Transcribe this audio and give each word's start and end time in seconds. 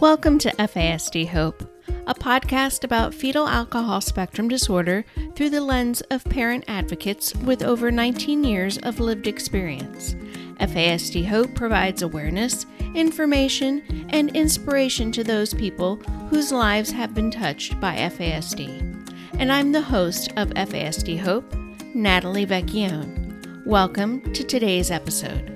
Welcome 0.00 0.38
to 0.40 0.50
FASD 0.56 1.28
Hope, 1.28 1.62
a 2.06 2.14
podcast 2.14 2.84
about 2.84 3.14
fetal 3.14 3.48
alcohol 3.48 4.02
spectrum 4.02 4.46
disorder 4.46 5.06
through 5.34 5.48
the 5.48 5.62
lens 5.62 6.02
of 6.10 6.22
parent 6.24 6.64
advocates 6.68 7.34
with 7.36 7.62
over 7.62 7.90
19 7.90 8.44
years 8.44 8.76
of 8.76 9.00
lived 9.00 9.26
experience. 9.26 10.14
FASD 10.60 11.26
Hope 11.26 11.54
provides 11.54 12.02
awareness, 12.02 12.66
information, 12.94 14.06
and 14.10 14.36
inspiration 14.36 15.12
to 15.12 15.24
those 15.24 15.54
people 15.54 15.96
whose 16.28 16.52
lives 16.52 16.90
have 16.90 17.14
been 17.14 17.30
touched 17.30 17.80
by 17.80 17.96
FASD. 17.96 19.14
And 19.38 19.50
I'm 19.50 19.72
the 19.72 19.80
host 19.80 20.30
of 20.36 20.50
FASD 20.50 21.18
Hope, 21.20 21.50
Natalie 21.94 22.44
Vecchione. 22.44 23.64
Welcome 23.64 24.30
to 24.34 24.44
today's 24.44 24.90
episode. 24.90 25.55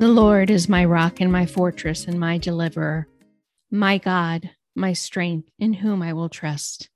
The 0.00 0.08
Lord 0.08 0.48
is 0.48 0.66
my 0.66 0.82
rock 0.86 1.20
and 1.20 1.30
my 1.30 1.44
fortress 1.44 2.06
and 2.06 2.18
my 2.18 2.38
deliverer, 2.38 3.06
my 3.70 3.98
God, 3.98 4.48
my 4.74 4.94
strength, 4.94 5.50
in 5.58 5.74
whom 5.74 6.00
I 6.00 6.14
will 6.14 6.30
trust, 6.30 6.88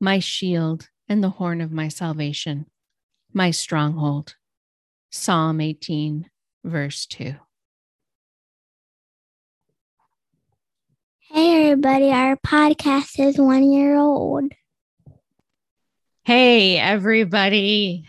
my 0.00 0.20
shield 0.20 0.88
and 1.06 1.22
the 1.22 1.28
horn 1.28 1.60
of 1.60 1.70
my 1.70 1.88
salvation, 1.88 2.64
my 3.34 3.50
stronghold. 3.50 4.36
Psalm 5.10 5.60
18, 5.60 6.30
verse 6.64 7.04
2. 7.04 7.34
Hey, 11.32 11.72
everybody, 11.72 12.10
our 12.10 12.36
podcast 12.38 13.20
is 13.22 13.36
one 13.36 13.70
year 13.70 13.98
old. 13.98 14.50
Hey, 16.24 16.78
everybody. 16.78 18.06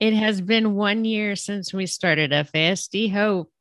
It 0.00 0.14
has 0.14 0.40
been 0.40 0.74
one 0.74 1.04
year 1.04 1.36
since 1.36 1.72
we 1.72 1.86
started 1.86 2.32
FASD 2.32 3.12
Hope. 3.12 3.52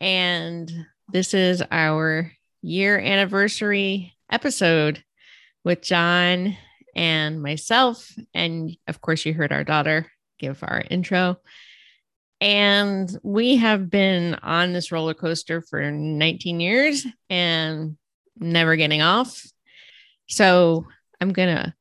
And 0.00 0.86
this 1.12 1.34
is 1.34 1.62
our 1.70 2.32
year 2.62 2.98
anniversary 2.98 4.14
episode 4.30 5.04
with 5.64 5.82
John 5.82 6.56
and 6.94 7.42
myself. 7.42 8.10
And 8.32 8.76
of 8.88 9.00
course, 9.00 9.26
you 9.26 9.34
heard 9.34 9.52
our 9.52 9.64
daughter 9.64 10.10
give 10.38 10.62
our 10.62 10.82
intro. 10.90 11.38
And 12.40 13.14
we 13.22 13.56
have 13.56 13.90
been 13.90 14.34
on 14.36 14.72
this 14.72 14.90
roller 14.90 15.12
coaster 15.12 15.60
for 15.60 15.90
19 15.90 16.60
years 16.60 17.06
and 17.28 17.98
never 18.38 18.76
getting 18.76 19.02
off. 19.02 19.44
So 20.28 20.86
I'm 21.20 21.32
going 21.34 21.54
to 21.54 21.74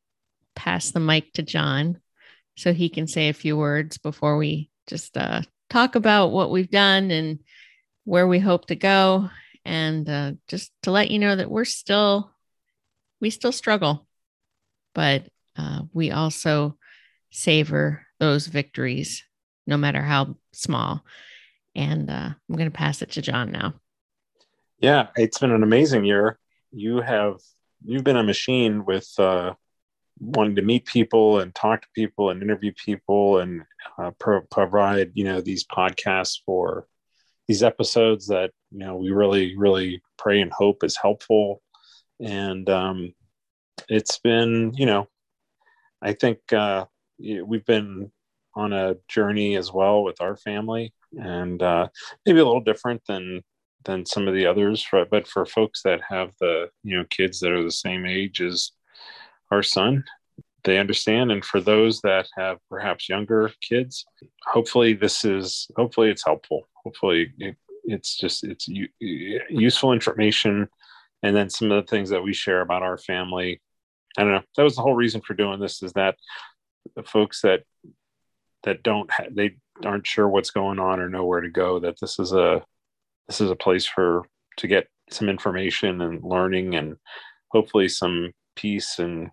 pass 0.56 0.92
the 0.92 1.00
mic 1.00 1.32
to 1.34 1.44
John 1.44 2.02
so 2.58 2.74
he 2.74 2.90
can 2.90 3.08
say 3.08 3.30
a 3.30 3.34
few 3.34 3.56
words 3.56 3.98
before 3.98 4.36
we 4.36 4.70
just 4.88 5.16
uh, 5.16 5.44
talk 5.70 5.96
about 5.96 6.32
what 6.32 6.52
we've 6.52 6.70
done 6.70 7.10
and 7.12 7.40
where 8.10 8.26
we 8.26 8.40
hope 8.40 8.66
to 8.66 8.76
go 8.76 9.30
and 9.66 10.10
uh, 10.10 10.32
just 10.48 10.72
to 10.82 10.90
let 10.90 11.12
you 11.12 11.20
know 11.20 11.36
that 11.36 11.52
we're 11.52 11.64
still 11.64 12.32
we 13.22 13.30
still 13.30 13.52
struggle 13.52 14.08
but 14.96 15.28
uh, 15.56 15.82
we 15.94 16.10
also 16.10 16.76
savor 17.30 18.08
those 18.20 18.48
victories 18.48 19.24
no 19.68 19.78
matter 19.78 20.02
how 20.02 20.36
small. 20.52 21.06
And 21.76 22.10
uh, 22.10 22.32
i'm 22.50 22.56
going 22.56 22.72
to 22.72 22.76
pass 22.76 23.04
it 23.04 23.12
to 23.12 23.22
john 23.22 23.52
now. 23.52 23.76
Yeah 24.80 25.10
it's 25.16 25.38
been 25.38 25.52
an 25.52 25.62
amazing 25.62 26.04
year. 26.04 26.40
You 26.72 27.02
have 27.02 27.36
you've 27.86 28.04
been 28.04 28.18
a 28.18 28.24
machine 28.24 28.86
with 28.86 29.08
uh, 29.20 29.54
wanting 30.20 30.56
to 30.56 30.64
meet 30.64 30.88
people 30.88 31.42
and 31.42 31.54
talk 31.54 31.84
to 31.84 31.88
people 31.94 32.32
and 32.32 32.42
interview 32.42 32.74
people 32.84 33.38
and 33.38 33.62
uh, 34.00 34.10
pro- 34.18 34.42
provide 34.50 35.12
you 35.14 35.26
know 35.26 35.42
these 35.42 35.64
podcasts 35.64 36.40
for 36.44 36.88
these 37.50 37.64
episodes 37.64 38.28
that 38.28 38.52
you 38.72 38.80
know 38.80 38.96
we 38.96 39.10
really 39.10 39.58
really 39.58 40.02
pray 40.18 40.40
and 40.40 40.54
hope 40.54 40.86
is 40.86 40.96
helpful. 40.96 41.62
And 42.22 42.70
um, 42.70 43.14
it's 43.88 44.20
been 44.20 44.74
you 44.76 44.86
know 44.86 45.08
i 46.02 46.14
think 46.14 46.40
uh, 46.54 46.86
we've 47.20 47.66
been 47.66 48.12
on 48.56 48.74
a 48.74 48.96
journey 49.08 49.56
as 49.56 49.72
well 49.72 50.04
with 50.04 50.20
our 50.22 50.36
family 50.36 50.94
and 51.18 51.62
uh, 51.62 51.88
maybe 52.26 52.40
a 52.40 52.46
little 52.46 52.62
different 52.62 53.02
than 53.08 53.42
than 53.86 54.06
some 54.06 54.28
of 54.28 54.34
the 54.34 54.46
others 54.46 54.86
but 55.10 55.28
for 55.28 55.46
folks 55.46 55.82
that 55.84 56.02
have 56.08 56.32
the 56.40 56.70
you 56.84 56.98
know 56.98 57.06
kids 57.10 57.40
that 57.40 57.52
are 57.52 57.64
the 57.64 57.72
same 57.72 58.06
age 58.06 58.42
as 58.42 58.72
our 59.52 59.64
son 59.64 60.04
they 60.64 60.78
understand. 60.78 61.32
And 61.32 61.44
for 61.44 61.62
those 61.62 62.02
that 62.02 62.28
have 62.38 62.58
perhaps 62.70 63.10
younger 63.10 63.52
kids 63.62 64.06
hopefully 64.46 64.94
this 64.94 65.24
is 65.26 65.68
hopefully 65.76 66.10
it's 66.10 66.26
helpful. 66.26 66.68
Hopefully 66.84 67.34
it, 67.38 67.56
it's 67.84 68.18
just 68.18 68.44
it's 68.44 68.68
useful 69.00 69.94
information. 69.94 70.68
And 71.24 71.36
then 71.36 71.50
some 71.50 71.72
of 71.72 71.86
the 71.86 71.90
things 71.90 72.10
that 72.10 72.24
we 72.24 72.34
share 72.34 72.62
about 72.62 72.84
our 72.84 72.98
family. 72.98 73.62
I 74.18 74.24
don't 74.24 74.34
know. 74.34 74.42
That 74.58 74.64
was 74.64 74.76
the 74.76 74.82
whole 74.82 74.96
reason 74.96 75.22
for 75.22 75.34
doing 75.34 75.60
this 75.60 75.84
is 75.84 75.94
that 75.94 76.16
the 76.96 77.04
folks 77.04 77.42
that 77.42 77.62
that 78.64 78.84
don't 78.84 79.10
ha- 79.12 79.28
they 79.32 79.56
aren't 79.86 80.08
sure 80.08 80.28
what's 80.28 80.52
going 80.52 80.80
on 80.80 81.00
or 81.00 81.10
know 81.10 81.26
where 81.26 81.42
to 81.42 81.50
go 81.50 81.80
that 81.80 81.96
this 82.02 82.20
is 82.20 82.34
a 82.34 82.64
this 83.28 83.40
is 83.40 83.52
a 83.52 83.56
place 83.56 83.86
for 83.86 84.24
to 84.58 84.68
get 84.68 84.88
some 85.12 85.30
information 85.30 86.02
and 86.02 86.24
learning 86.24 86.76
and 86.76 86.98
hopefully 87.50 87.88
some 87.88 88.32
peace 88.56 89.00
and 89.00 89.30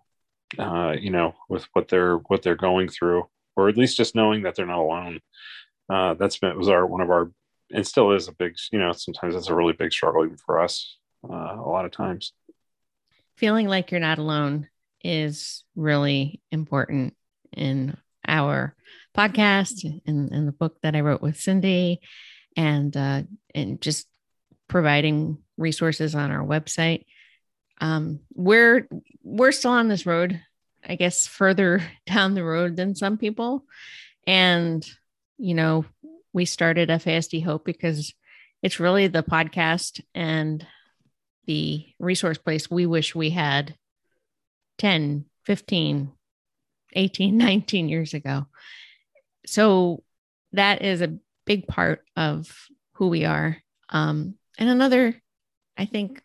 uh, 0.57 0.95
you 0.97 1.09
know 1.09 1.33
with 1.49 1.67
what 1.73 1.87
they're 1.87 2.17
what 2.17 2.41
they're 2.41 2.55
going 2.55 2.87
through 2.87 3.27
or 3.55 3.69
at 3.69 3.77
least 3.77 3.97
just 3.97 4.15
knowing 4.15 4.43
that 4.43 4.55
they're 4.55 4.65
not 4.65 4.79
alone. 4.79 5.19
Uh, 5.89 6.13
that's 6.13 6.37
been 6.37 6.57
was 6.57 6.69
our 6.69 6.85
one 6.85 7.01
of 7.01 7.09
our 7.09 7.31
and 7.71 7.85
still 7.85 8.11
is 8.11 8.27
a 8.27 8.33
big 8.33 8.55
you 8.71 8.79
know 8.79 8.91
sometimes 8.91 9.35
it's 9.35 9.49
a 9.49 9.55
really 9.55 9.73
big 9.73 9.91
struggle 9.91 10.23
even 10.23 10.37
for 10.37 10.59
us 10.61 10.97
uh, 11.29 11.55
a 11.57 11.69
lot 11.69 11.85
of 11.85 11.91
times. 11.91 12.33
Feeling 13.35 13.67
like 13.67 13.91
you're 13.91 13.99
not 13.99 14.19
alone 14.19 14.67
is 15.03 15.63
really 15.75 16.41
important 16.51 17.15
in 17.55 17.95
our 18.27 18.75
podcast 19.15 19.85
and, 20.05 20.31
and 20.31 20.47
the 20.47 20.51
book 20.51 20.77
that 20.83 20.95
i 20.95 20.99
wrote 20.99 21.21
with 21.21 21.39
cindy 21.39 21.99
and 22.55 22.97
uh, 22.97 23.21
and 23.55 23.79
just 23.81 24.07
providing 24.67 25.37
resources 25.57 26.13
on 26.13 26.31
our 26.31 26.45
website 26.45 27.05
um, 27.79 28.19
we're 28.33 28.87
we're 29.23 29.51
still 29.51 29.71
on 29.71 29.87
this 29.87 30.05
road 30.05 30.41
i 30.87 30.95
guess 30.95 31.27
further 31.27 31.81
down 32.07 32.33
the 32.33 32.43
road 32.43 32.75
than 32.75 32.95
some 32.95 33.17
people 33.17 33.63
and 34.25 34.89
you 35.37 35.53
know 35.53 35.85
we 36.37 36.45
started 36.45 36.89
FASD 36.89 37.43
Hope 37.43 37.65
because 37.65 38.13
it's 38.61 38.79
really 38.79 39.07
the 39.07 39.23
podcast 39.23 40.01
and 40.13 40.65
the 41.47 41.83
resource 41.97 42.37
place 42.37 42.69
we 42.69 42.85
wish 42.85 43.15
we 43.15 43.31
had 43.31 43.75
10, 44.77 45.25
15, 45.45 46.11
18, 46.93 47.37
19 47.39 47.89
years 47.89 48.13
ago. 48.13 48.45
So 49.47 50.03
that 50.51 50.83
is 50.83 51.01
a 51.01 51.17
big 51.45 51.67
part 51.67 52.03
of 52.15 52.55
who 52.93 53.07
we 53.07 53.25
are. 53.25 53.57
Um, 53.89 54.35
and 54.59 54.69
another, 54.69 55.19
I 55.75 55.85
think, 55.85 56.21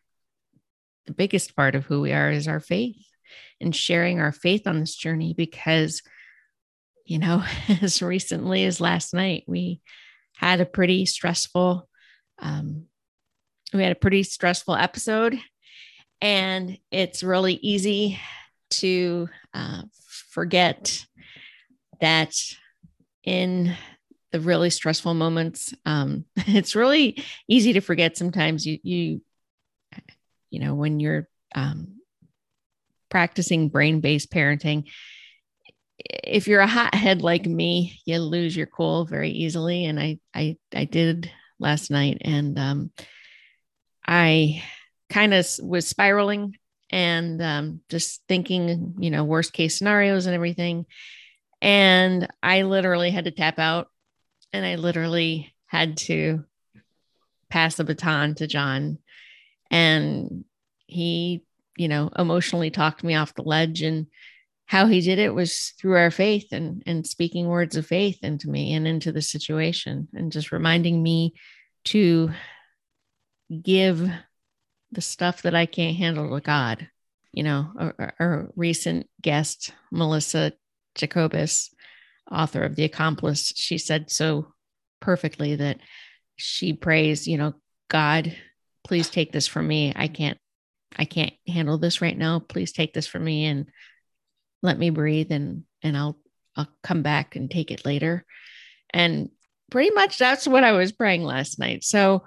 the 1.12 1.16
biggest 1.16 1.54
part 1.54 1.74
of 1.74 1.84
who 1.84 2.00
we 2.00 2.12
are 2.12 2.30
is 2.30 2.48
our 2.48 2.60
faith 2.60 2.96
and 3.60 3.76
sharing 3.76 4.18
our 4.18 4.32
faith 4.32 4.66
on 4.66 4.80
this 4.80 4.94
journey 4.94 5.34
because, 5.36 6.02
you 7.04 7.18
know, 7.18 7.44
as 7.82 8.00
recently 8.00 8.64
as 8.64 8.80
last 8.80 9.12
night, 9.12 9.44
we 9.46 9.80
had 10.36 10.60
a 10.60 10.66
pretty 10.66 11.04
stressful 11.06 11.88
um, 12.38 12.86
we 13.74 13.82
had 13.82 13.92
a 13.92 13.96
pretty 13.96 14.22
stressful 14.22 14.74
episode 14.74 15.38
and 16.20 16.78
it's 16.90 17.22
really 17.22 17.54
easy 17.54 18.18
to 18.70 19.28
uh, 19.54 19.82
forget 20.30 21.04
that 22.00 22.34
in 23.22 23.76
the 24.32 24.40
really 24.40 24.70
stressful 24.70 25.14
moments 25.14 25.74
um, 25.84 26.24
it's 26.36 26.74
really 26.74 27.22
easy 27.48 27.74
to 27.74 27.80
forget 27.80 28.16
sometimes. 28.16 28.66
You 28.66 28.78
you 28.82 29.20
you 30.53 30.60
know 30.60 30.75
when 30.75 31.01
you're 31.01 31.28
um, 31.54 32.01
practicing 33.09 33.69
brain-based 33.69 34.31
parenting 34.31 34.84
if 36.04 36.49
you're 36.49 36.60
a 36.60 36.66
hothead 36.66 37.22
like 37.22 37.47
me, 37.47 38.01
you 38.04 38.19
lose 38.19 38.57
your 38.57 38.66
cool 38.66 39.04
very 39.04 39.31
easily. 39.31 39.84
And 39.84 40.01
I, 40.01 40.19
I, 40.34 40.57
I 40.75 40.84
did 40.84 41.31
last 41.59 41.91
night, 41.91 42.19
and 42.22 42.59
um, 42.59 42.91
I 44.07 44.63
kind 45.10 45.34
of 45.34 45.47
was 45.63 45.87
spiraling 45.87 46.57
and 46.91 47.41
um, 47.41 47.81
just 47.89 48.22
thinking, 48.28 48.97
you 48.99 49.10
know, 49.10 49.25
worst 49.25 49.53
case 49.53 49.78
scenarios 49.78 50.27
and 50.27 50.34
everything. 50.34 50.87
And 51.60 52.28
I 52.43 52.63
literally 52.63 53.10
had 53.10 53.25
to 53.25 53.31
tap 53.31 53.59
out, 53.59 53.89
and 54.53 54.66
I 54.66 54.77
literally 54.77 55.54
had 55.66 55.97
to 55.99 56.45
pass 57.49 57.77
the 57.77 57.84
baton 57.84 58.34
to 58.37 58.47
John, 58.47 58.99
and 59.72 60.45
he, 60.86 61.45
you 61.77 61.89
know, 61.89 62.10
emotionally 62.16 62.71
talked 62.71 63.03
me 63.03 63.15
off 63.15 63.34
the 63.34 63.42
ledge 63.42 63.83
and 63.83 64.07
how 64.66 64.86
he 64.86 65.01
did 65.01 65.19
it 65.19 65.34
was 65.34 65.74
through 65.80 65.97
our 65.97 66.10
faith 66.10 66.48
and 66.53 66.83
and 66.86 67.07
speaking 67.07 67.48
words 67.48 67.77
of 67.77 67.86
faith 67.86 68.19
into 68.22 68.48
me 68.48 68.74
and 68.74 68.86
into 68.86 69.10
the 69.10 69.22
situation 69.22 70.09
and 70.15 70.30
just 70.30 70.53
reminding 70.53 71.03
me 71.03 71.34
to 71.84 72.30
give 73.63 74.09
the 74.92 75.01
stuff 75.01 75.42
that 75.42 75.54
I 75.54 75.66
can't 75.66 75.97
handle 75.97 76.30
to 76.30 76.41
God. 76.41 76.89
You 77.33 77.42
know, 77.45 77.72
our, 77.78 78.15
our 78.21 78.53
recent 78.57 79.09
guest, 79.21 79.72
Melissa 79.91 80.53
Jacobus, 80.95 81.75
author 82.30 82.63
of 82.63 82.77
The 82.77 82.84
Accomplice, 82.84 83.53
she 83.57 83.78
said 83.78 84.10
so 84.10 84.53
perfectly 85.01 85.57
that 85.57 85.80
she 86.36 86.75
prays, 86.75 87.27
you 87.27 87.39
know, 87.39 87.54
God, 87.89 88.36
please 88.84 89.10
take 89.10 89.32
this 89.32 89.46
from 89.46 89.66
me. 89.66 89.92
I 89.94 90.08
can't, 90.08 90.38
I 90.96 91.04
can't 91.04 91.32
handle 91.46 91.78
this 91.78 92.00
right 92.00 92.16
now. 92.16 92.38
Please 92.40 92.72
take 92.72 92.92
this 92.92 93.06
from 93.06 93.24
me 93.24 93.46
and 93.46 93.66
let 94.62 94.78
me 94.78 94.90
breathe 94.90 95.32
and 95.32 95.64
and 95.82 95.96
I'll 95.96 96.18
I'll 96.56 96.68
come 96.82 97.02
back 97.02 97.36
and 97.36 97.50
take 97.50 97.70
it 97.70 97.84
later. 97.84 98.24
And 98.90 99.30
pretty 99.70 99.90
much 99.90 100.18
that's 100.18 100.46
what 100.46 100.64
I 100.64 100.72
was 100.72 100.92
praying 100.92 101.24
last 101.24 101.58
night. 101.58 101.82
So 101.82 102.24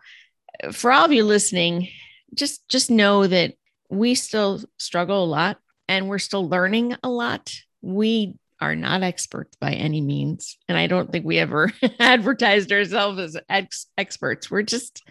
uh, 0.64 0.72
for 0.72 0.92
all 0.92 1.06
of 1.06 1.14
you 1.14 1.24
listening, 1.24 1.90
just 2.34 2.68
just 2.68 2.90
know 2.92 3.28
that 3.28 3.54
we 3.90 4.16
still 4.16 4.62
struggle 4.78 5.24
a 5.24 5.26
lot 5.26 5.58
and 5.88 6.10
we're 6.10 6.20
still 6.20 6.48
learning 6.48 6.96
a 7.04 7.10
lot. 7.10 7.54
We 7.82 8.36
are 8.60 8.76
not 8.76 9.04
experts 9.04 9.56
by 9.60 9.74
any 9.74 10.02
means. 10.02 10.58
And 10.68 10.78
I 10.78 10.88
don't 10.88 11.12
think 11.12 11.26
we 11.26 11.38
ever 11.38 11.72
advertised 12.00 12.72
ourselves 12.72 13.20
as 13.20 13.38
ex- 13.50 13.88
experts. 13.98 14.50
We're 14.50 14.64
just 14.64 15.04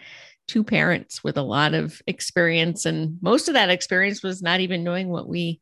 two 0.47 0.65
parents 0.65 1.25
with 1.25 1.37
a 1.37 1.43
lot 1.43 1.75
of 1.75 2.01
experience. 2.07 2.87
And 2.87 3.19
most 3.23 3.49
of 3.49 3.55
that 3.55 3.71
experience 3.71 4.23
was 4.23 4.43
not 4.43 4.61
even 4.61 4.85
knowing 4.85 5.09
what 5.09 5.29
we 5.29 5.61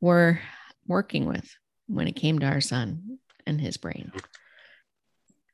were 0.00 0.40
working 0.86 1.26
with 1.26 1.50
when 1.88 2.08
it 2.08 2.16
came 2.16 2.38
to 2.38 2.46
our 2.46 2.60
son 2.60 3.18
and 3.46 3.60
his 3.60 3.76
brain. 3.76 4.12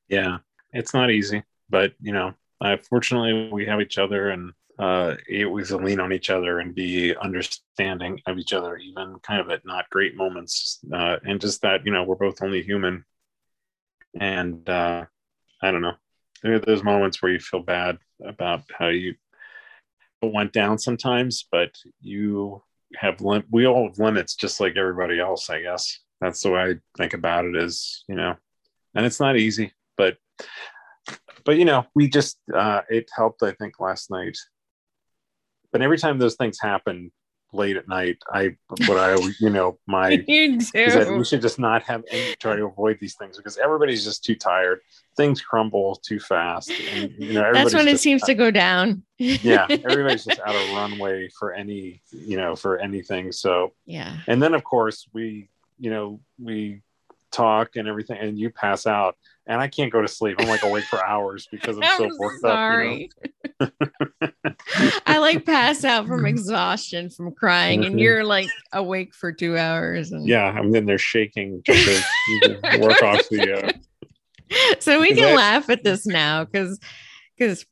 Yeah, 0.08 0.38
it's 0.72 0.92
not 0.94 1.10
easy, 1.10 1.42
but 1.70 1.94
you 2.00 2.12
know, 2.12 2.34
fortunately 2.88 3.50
we 3.52 3.66
have 3.66 3.80
each 3.80 3.98
other 3.98 4.30
and 4.30 4.52
uh, 4.78 5.14
it 5.28 5.44
was 5.44 5.68
to 5.68 5.76
lean 5.76 6.00
on 6.00 6.12
each 6.12 6.30
other 6.30 6.58
and 6.58 6.74
be 6.74 7.14
understanding 7.16 8.20
of 8.26 8.38
each 8.38 8.52
other, 8.52 8.76
even 8.76 9.16
kind 9.22 9.40
of 9.40 9.50
at 9.50 9.64
not 9.64 9.88
great 9.90 10.16
moments. 10.16 10.80
Uh, 10.92 11.18
and 11.24 11.40
just 11.40 11.62
that, 11.62 11.84
you 11.84 11.92
know, 11.92 12.02
we're 12.04 12.16
both 12.16 12.42
only 12.42 12.62
human. 12.62 13.04
And 14.18 14.68
uh, 14.68 15.04
I 15.62 15.70
don't 15.70 15.82
know, 15.82 15.94
there 16.42 16.54
are 16.54 16.58
those 16.58 16.82
moments 16.82 17.22
where 17.22 17.32
you 17.32 17.38
feel 17.38 17.62
bad 17.62 17.98
about 18.24 18.62
how 18.76 18.88
you 18.88 19.14
went 20.22 20.52
down 20.52 20.78
sometimes, 20.78 21.46
but 21.50 21.76
you 22.00 22.62
have, 22.96 23.20
lim- 23.20 23.44
we 23.50 23.66
all 23.66 23.88
have 23.88 23.98
limits 23.98 24.34
just 24.34 24.60
like 24.60 24.76
everybody 24.76 25.18
else, 25.18 25.50
I 25.50 25.62
guess. 25.62 26.00
That's 26.20 26.42
the 26.42 26.50
way 26.50 26.60
I 26.60 26.74
think 26.96 27.14
about 27.14 27.44
it 27.44 27.56
is, 27.56 28.04
you 28.08 28.14
know, 28.14 28.36
and 28.94 29.04
it's 29.04 29.20
not 29.20 29.36
easy, 29.36 29.72
but 29.96 30.18
but 31.44 31.56
you 31.56 31.64
know 31.64 31.84
we 31.94 32.08
just 32.08 32.38
uh 32.54 32.82
it 32.88 33.10
helped 33.14 33.42
i 33.42 33.52
think 33.52 33.80
last 33.80 34.10
night 34.10 34.36
but 35.72 35.82
every 35.82 35.98
time 35.98 36.18
those 36.18 36.36
things 36.36 36.58
happen 36.60 37.10
late 37.52 37.76
at 37.76 37.88
night, 37.88 38.18
I 38.30 38.56
but 38.86 38.96
I 38.96 39.16
you 39.38 39.50
know 39.50 39.78
my 39.86 40.10
you 40.28 40.58
do. 40.58 41.16
we 41.16 41.24
should 41.24 41.42
just 41.42 41.58
not 41.58 41.82
have 41.84 42.04
any 42.10 42.34
try 42.36 42.56
to 42.56 42.66
avoid 42.66 42.98
these 43.00 43.14
things 43.14 43.36
because 43.36 43.58
everybody's 43.58 44.04
just 44.04 44.24
too 44.24 44.34
tired. 44.34 44.80
Things 45.16 45.42
crumble 45.42 45.96
too 45.96 46.18
fast, 46.18 46.70
and 46.70 47.12
you 47.18 47.34
know 47.34 47.52
that's 47.52 47.74
when 47.74 47.88
it 47.88 48.00
seems 48.00 48.22
to 48.22 48.34
go 48.34 48.50
down. 48.50 49.02
yeah, 49.18 49.66
everybody's 49.70 50.24
just 50.24 50.40
out 50.40 50.54
of 50.54 50.74
runway 50.74 51.28
for 51.38 51.52
any 51.52 52.00
you 52.10 52.36
know 52.36 52.56
for 52.56 52.78
anything. 52.78 53.32
So 53.32 53.72
yeah, 53.84 54.18
and 54.26 54.42
then 54.42 54.54
of 54.54 54.64
course 54.64 55.06
we 55.12 55.48
you 55.78 55.90
know 55.90 56.20
we 56.40 56.80
talk 57.32 57.76
and 57.76 57.88
everything, 57.88 58.18
and 58.18 58.38
you 58.38 58.50
pass 58.50 58.86
out, 58.86 59.16
and 59.46 59.60
I 59.60 59.68
can't 59.68 59.92
go 59.92 60.00
to 60.00 60.08
sleep. 60.08 60.36
I'm 60.38 60.48
like 60.48 60.62
awake 60.62 60.84
for 60.84 61.04
hours 61.04 61.48
because 61.50 61.76
I'm, 61.76 61.82
I'm 62.02 62.10
so 62.10 62.16
worked 62.18 62.40
sorry. 62.40 63.10
up. 63.60 63.70
You 63.80 63.88
know? 64.20 64.30
I 65.06 65.18
like 65.18 65.44
pass 65.44 65.84
out 65.84 66.06
from 66.06 66.26
exhaustion 66.26 67.10
from 67.10 67.34
crying, 67.34 67.84
and 67.84 67.94
mm-hmm. 67.94 67.98
you're 67.98 68.24
like 68.24 68.48
awake 68.72 69.14
for 69.14 69.32
two 69.32 69.56
hours. 69.56 70.12
And... 70.12 70.26
Yeah, 70.26 70.44
I'm 70.44 70.74
in 70.74 70.86
there 70.86 70.98
shaking 70.98 71.62
to 71.64 72.02
work 72.80 73.02
off 73.02 73.28
the. 73.28 73.64
Uh... 73.66 73.72
So 74.80 75.00
we 75.00 75.14
can 75.14 75.34
laugh 75.34 75.70
at 75.70 75.82
this 75.82 76.06
now 76.06 76.44
because 76.44 76.78
because 77.36 77.64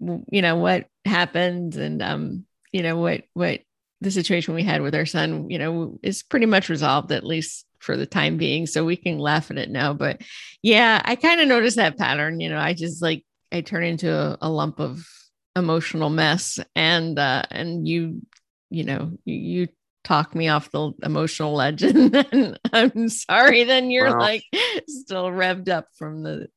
you 0.00 0.42
know 0.42 0.56
what 0.56 0.86
happened 1.04 1.76
and 1.76 2.02
um 2.02 2.44
you 2.72 2.82
know 2.82 2.96
what 2.96 3.22
what 3.32 3.60
the 4.00 4.10
situation 4.10 4.54
we 4.54 4.62
had 4.62 4.82
with 4.82 4.94
our 4.94 5.06
son 5.06 5.48
you 5.48 5.58
know 5.58 5.98
is 6.02 6.22
pretty 6.22 6.46
much 6.46 6.68
resolved 6.68 7.12
at 7.12 7.24
least 7.24 7.66
for 7.86 7.96
the 7.96 8.04
time 8.04 8.36
being 8.36 8.66
so 8.66 8.84
we 8.84 8.96
can 8.96 9.16
laugh 9.16 9.48
at 9.50 9.58
it 9.58 9.70
now 9.70 9.94
but 9.94 10.20
yeah 10.60 11.00
i 11.04 11.14
kind 11.14 11.40
of 11.40 11.46
noticed 11.46 11.76
that 11.76 11.96
pattern 11.96 12.40
you 12.40 12.50
know 12.50 12.58
i 12.58 12.74
just 12.74 13.00
like 13.00 13.24
i 13.52 13.60
turn 13.60 13.84
into 13.84 14.12
a, 14.12 14.36
a 14.42 14.50
lump 14.50 14.80
of 14.80 15.06
emotional 15.54 16.10
mess 16.10 16.58
and 16.74 17.16
uh 17.18 17.44
and 17.52 17.86
you 17.86 18.20
you 18.68 18.82
know 18.82 19.12
you, 19.24 19.34
you 19.34 19.68
talk 20.02 20.34
me 20.34 20.48
off 20.48 20.70
the 20.72 20.92
emotional 21.04 21.54
ledge 21.54 21.82
and 21.84 22.12
then 22.12 22.58
i'm 22.72 23.08
sorry 23.08 23.62
then 23.62 23.90
you're 23.90 24.10
wow. 24.10 24.20
like 24.20 24.44
still 24.88 25.26
revved 25.26 25.68
up 25.68 25.86
from 25.96 26.22
the 26.22 26.48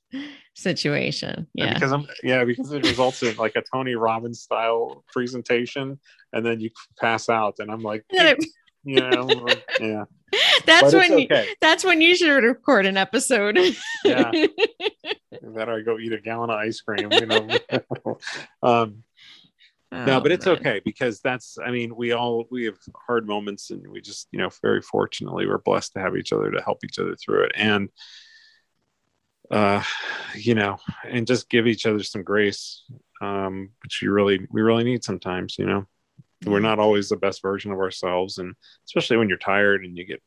situation 0.55 1.47
yeah. 1.53 1.65
yeah 1.65 1.73
because 1.75 1.91
i'm 1.91 2.07
yeah 2.23 2.43
because 2.43 2.71
it 2.71 2.85
results 2.85 3.21
in 3.23 3.35
like 3.37 3.55
a 3.55 3.63
tony 3.71 3.95
robbins 3.95 4.41
style 4.41 5.03
presentation 5.13 5.99
and 6.33 6.45
then 6.45 6.59
you 6.59 6.69
pass 6.99 7.29
out 7.29 7.55
and 7.59 7.71
i'm 7.71 7.81
like 7.81 8.03
you 8.83 8.99
know 8.99 9.29
yeah 9.79 10.03
that's 10.65 10.93
when 10.93 11.13
okay. 11.13 11.47
you, 11.47 11.55
that's 11.61 11.83
when 11.83 12.01
you 12.01 12.15
should 12.15 12.43
record 12.43 12.85
an 12.85 12.97
episode. 12.97 13.57
yeah. 14.03 14.31
I 15.31 15.81
go 15.81 15.97
eat 15.99 16.13
a 16.13 16.19
gallon 16.19 16.49
of 16.49 16.57
ice 16.57 16.81
cream, 16.81 17.09
you 17.11 17.25
know. 17.25 17.47
um, 18.63 19.03
oh, 19.91 20.05
no, 20.05 20.21
but 20.21 20.31
it's 20.31 20.45
man. 20.45 20.57
okay 20.57 20.81
because 20.83 21.21
that's 21.21 21.57
I 21.63 21.71
mean, 21.71 21.95
we 21.95 22.11
all 22.11 22.45
we 22.51 22.65
have 22.65 22.77
hard 22.95 23.27
moments 23.27 23.69
and 23.71 23.87
we 23.87 24.01
just, 24.01 24.27
you 24.31 24.39
know, 24.39 24.49
very 24.61 24.81
fortunately 24.81 25.47
we're 25.47 25.59
blessed 25.59 25.93
to 25.93 25.99
have 25.99 26.15
each 26.15 26.33
other 26.33 26.51
to 26.51 26.61
help 26.61 26.83
each 26.83 26.99
other 26.99 27.15
through 27.15 27.45
it. 27.45 27.51
And 27.55 27.89
uh, 29.51 29.83
you 30.35 30.55
know, 30.55 30.77
and 31.07 31.25
just 31.25 31.49
give 31.49 31.65
each 31.65 31.85
other 31.85 32.03
some 32.03 32.23
grace, 32.23 32.83
um, 33.21 33.71
which 33.81 34.01
you 34.01 34.11
really 34.11 34.47
we 34.51 34.61
really 34.61 34.83
need 34.83 35.03
sometimes, 35.03 35.57
you 35.57 35.65
know 35.65 35.87
we're 36.45 36.59
not 36.59 36.79
always 36.79 37.09
the 37.09 37.17
best 37.17 37.41
version 37.41 37.71
of 37.71 37.79
ourselves 37.79 38.37
and 38.37 38.53
especially 38.85 39.17
when 39.17 39.29
you're 39.29 39.37
tired 39.37 39.83
and 39.83 39.97
you 39.97 40.05
get 40.05 40.21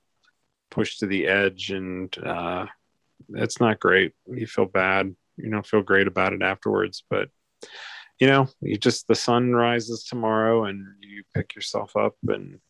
pushed 0.70 1.00
to 1.00 1.06
the 1.06 1.26
edge 1.26 1.70
and 1.70 2.16
uh 2.24 2.66
it's 3.34 3.60
not 3.60 3.80
great. 3.80 4.12
You 4.26 4.46
feel 4.46 4.66
bad. 4.66 5.14
You 5.36 5.48
know 5.48 5.62
feel 5.62 5.82
great 5.82 6.06
about 6.06 6.34
it 6.34 6.42
afterwards 6.42 7.04
but 7.08 7.28
you 8.20 8.26
know 8.26 8.48
you 8.60 8.76
just 8.76 9.08
the 9.08 9.14
sun 9.14 9.52
rises 9.52 10.04
tomorrow 10.04 10.66
and 10.66 10.84
you 11.00 11.22
pick 11.34 11.54
yourself 11.54 11.96
up 11.96 12.14
and 12.28 12.60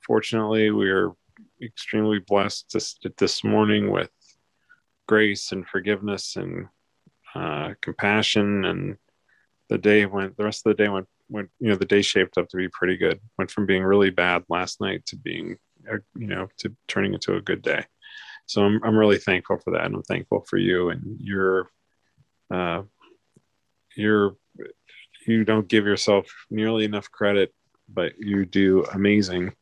fortunately 0.00 0.70
we're 0.70 1.12
extremely 1.62 2.18
blessed 2.18 2.70
this, 2.72 2.98
this 3.18 3.44
morning 3.44 3.90
with 3.90 4.10
grace 5.06 5.52
and 5.52 5.68
forgiveness 5.68 6.36
and 6.36 6.66
uh, 7.34 7.74
compassion 7.82 8.64
and 8.64 8.96
the 9.68 9.78
day 9.78 10.06
went 10.06 10.36
the 10.36 10.44
rest 10.44 10.66
of 10.66 10.74
the 10.74 10.82
day 10.82 10.88
went 10.88 11.06
went 11.28 11.50
you 11.60 11.68
know 11.68 11.76
the 11.76 11.84
day 11.84 12.02
shaped 12.02 12.38
up 12.38 12.48
to 12.48 12.56
be 12.56 12.68
pretty 12.68 12.96
good. 12.96 13.20
Went 13.38 13.50
from 13.50 13.66
being 13.66 13.84
really 13.84 14.10
bad 14.10 14.44
last 14.48 14.80
night 14.80 15.06
to 15.06 15.16
being 15.16 15.56
you 16.16 16.26
know 16.26 16.48
to 16.58 16.74
turning 16.86 17.14
into 17.14 17.36
a 17.36 17.40
good 17.40 17.62
day. 17.62 17.84
So 18.48 18.64
i'm, 18.64 18.80
I'm 18.82 18.96
really 18.96 19.18
thankful 19.18 19.58
for 19.58 19.72
that 19.72 19.84
and 19.84 19.94
i'm 19.94 20.02
thankful 20.02 20.44
for 20.48 20.56
you 20.56 20.88
and 20.88 21.20
your 21.20 21.70
uh 22.50 22.82
you're 23.94 24.36
you 25.26 25.44
don't 25.44 25.68
give 25.68 25.84
yourself 25.84 26.26
nearly 26.50 26.84
enough 26.84 27.10
credit 27.10 27.52
but 27.88 28.12
you 28.18 28.46
do 28.46 28.84
amazing 28.94 29.52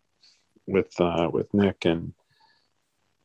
with 0.67 0.93
uh 1.01 1.29
with 1.33 1.53
nick 1.53 1.85
and 1.85 2.13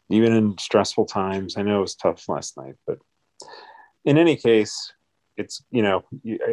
even 0.10 0.34
in 0.34 0.58
stressful 0.58 1.06
times. 1.06 1.56
I 1.56 1.62
know 1.62 1.78
it 1.78 1.82
was 1.82 1.96
tough 1.96 2.28
last 2.28 2.58
night 2.58 2.76
but 2.88 2.98
in 4.04 4.18
any 4.18 4.36
case 4.36 4.94
it's 5.42 5.64
you 5.72 5.82
know 5.82 6.04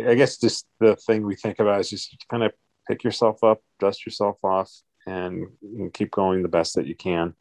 i 0.08 0.14
guess 0.14 0.38
just 0.38 0.66
the 0.80 0.96
thing 0.96 1.24
we 1.24 1.36
think 1.36 1.58
about 1.58 1.80
is 1.80 1.90
just 1.90 2.16
kind 2.30 2.42
of 2.42 2.52
pick 2.88 3.04
yourself 3.04 3.42
up 3.44 3.60
dust 3.78 4.04
yourself 4.04 4.36
off 4.42 4.70
and, 5.08 5.48
keep 5.92 6.10
going 6.10 6.42
the 6.42 6.48
best 6.48 6.74
that 6.74 6.86
you 6.86 6.94
can. 6.94 7.34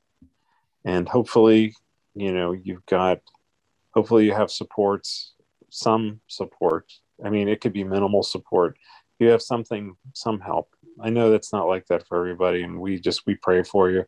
And 0.86 1.08
hopefully 1.08 1.76
you 2.16 2.32
know 2.34 2.52
you've 2.52 2.86
got 2.86 3.20
hopefully 3.94 4.26
you 4.26 4.34
have 4.34 4.52
supports 4.52 5.34
some 5.70 6.22
support. 6.28 6.92
I 7.24 7.30
mean 7.30 7.48
it 7.48 7.62
could 7.62 7.74
be 7.74 7.84
minimal 7.84 8.24
support. 8.24 8.78
You 9.20 9.30
have 9.30 9.42
something 9.42 9.96
some 10.14 10.40
help. 10.40 10.70
I 11.00 11.10
know 11.10 11.30
that's 11.30 11.54
not 11.54 11.68
like 11.68 11.86
that 11.88 12.08
for 12.08 12.18
everybody 12.18 12.64
and 12.64 12.80
we 12.80 13.00
just 13.00 13.26
we 13.26 13.36
pray 13.36 13.64
for 13.64 13.90
you. 13.90 14.06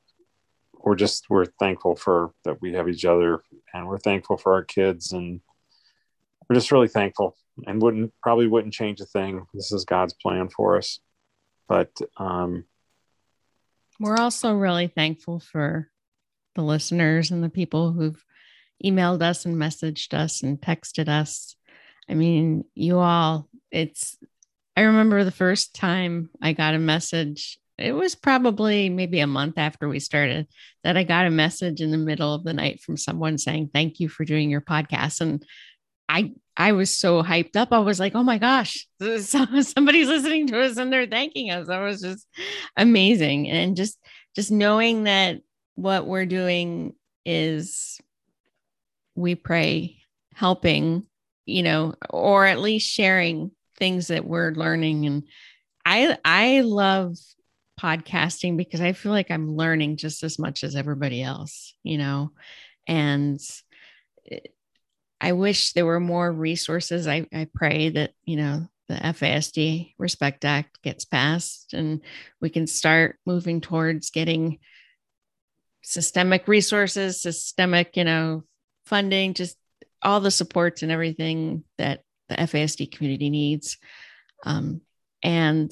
We're 0.73 0.95
just 0.95 1.25
we're 1.29 1.45
thankful 1.59 1.95
for 1.95 2.31
that 2.45 2.61
we 2.61 2.73
have 2.73 2.87
each 2.87 3.05
other 3.05 3.43
and 3.73 3.87
we're 3.87 3.99
thankful 3.99 4.37
for 4.37 4.53
our 4.53 4.63
kids 4.63 5.11
and 5.11 5.41
we're 6.49 6.55
just 6.55 6.71
really 6.71 6.87
thankful 6.87 7.35
and 7.67 7.81
wouldn't 7.81 8.11
probably 8.23 8.47
wouldn't 8.47 8.73
change 8.73 8.99
a 9.01 9.05
thing. 9.05 9.45
This 9.53 9.71
is 9.71 9.85
God's 9.85 10.13
plan 10.13 10.49
for 10.49 10.77
us. 10.77 10.99
But 11.67 11.91
um, 12.17 12.65
we're 13.99 14.17
also 14.17 14.53
really 14.53 14.87
thankful 14.87 15.39
for 15.39 15.89
the 16.55 16.63
listeners 16.63 17.29
and 17.29 17.43
the 17.43 17.49
people 17.49 17.91
who've 17.91 18.23
emailed 18.83 19.21
us 19.21 19.45
and 19.45 19.55
messaged 19.55 20.13
us 20.13 20.41
and 20.41 20.59
texted 20.59 21.07
us. 21.07 21.55
I 22.09 22.15
mean, 22.15 22.65
you 22.73 22.97
all, 22.97 23.47
it's 23.71 24.17
I 24.75 24.83
remember 24.83 25.23
the 25.23 25.31
first 25.31 25.75
time 25.75 26.29
I 26.41 26.53
got 26.53 26.73
a 26.73 26.79
message. 26.79 27.59
It 27.77 27.91
was 27.91 28.15
probably 28.15 28.89
maybe 28.89 29.19
a 29.19 29.27
month 29.27 29.57
after 29.57 29.87
we 29.87 29.99
started 29.99 30.47
that 30.83 30.97
I 30.97 31.03
got 31.03 31.27
a 31.27 31.31
message 31.31 31.81
in 31.81 31.91
the 31.91 31.97
middle 31.97 32.33
of 32.33 32.43
the 32.43 32.53
night 32.53 32.81
from 32.81 32.97
someone 32.97 33.37
saying, 33.37 33.69
Thank 33.73 33.99
you 33.99 34.09
for 34.09 34.25
doing 34.25 34.49
your 34.49 34.61
podcast. 34.61 35.21
And 35.21 35.45
I 36.09 36.33
I 36.57 36.73
was 36.73 36.91
so 36.91 37.23
hyped 37.23 37.55
up. 37.55 37.71
I 37.71 37.79
was 37.79 37.99
like, 38.01 38.15
oh 38.15 38.23
my 38.23 38.37
gosh, 38.37 38.85
somebody's 38.99 40.07
listening 40.09 40.47
to 40.47 40.59
us 40.61 40.75
and 40.75 40.91
they're 40.91 41.07
thanking 41.07 41.51
us. 41.51 41.67
That 41.67 41.79
was 41.79 42.01
just 42.01 42.27
amazing. 42.75 43.47
And 43.47 43.77
just 43.77 43.97
just 44.35 44.51
knowing 44.51 45.05
that 45.05 45.39
what 45.75 46.05
we're 46.05 46.25
doing 46.25 46.95
is 47.25 48.01
we 49.15 49.35
pray 49.35 49.97
helping, 50.33 51.05
you 51.45 51.63
know, 51.63 51.93
or 52.09 52.45
at 52.45 52.59
least 52.59 52.89
sharing 52.89 53.51
things 53.77 54.07
that 54.07 54.25
we're 54.25 54.51
learning. 54.51 55.05
And 55.05 55.23
I 55.85 56.17
I 56.25 56.61
love 56.61 57.15
podcasting 57.79 58.57
because 58.57 58.81
I 58.81 58.93
feel 58.93 59.11
like 59.11 59.31
I'm 59.31 59.55
learning 59.55 59.97
just 59.97 60.23
as 60.23 60.37
much 60.37 60.63
as 60.63 60.75
everybody 60.75 61.23
else, 61.23 61.73
you 61.83 61.97
know, 61.97 62.31
and 62.87 63.39
I 65.21 65.33
wish 65.33 65.73
there 65.73 65.85
were 65.85 65.99
more 65.99 66.31
resources. 66.31 67.07
I, 67.07 67.27
I 67.33 67.47
pray 67.53 67.89
that, 67.89 68.11
you 68.23 68.37
know, 68.37 68.67
the 68.87 68.95
FASD 68.95 69.93
Respect 69.97 70.45
Act 70.45 70.81
gets 70.81 71.05
passed 71.05 71.73
and 71.73 72.01
we 72.41 72.49
can 72.49 72.67
start 72.67 73.19
moving 73.25 73.61
towards 73.61 74.09
getting 74.09 74.59
systemic 75.83 76.47
resources, 76.47 77.21
systemic, 77.21 77.95
you 77.97 78.03
know, 78.03 78.43
funding, 78.85 79.33
just 79.33 79.57
all 80.01 80.19
the 80.19 80.31
supports 80.31 80.81
and 80.81 80.91
everything 80.91 81.63
that 81.77 82.03
the 82.29 82.35
FASD 82.35 82.91
community 82.91 83.29
needs. 83.29 83.77
Um, 84.45 84.81
and 85.21 85.71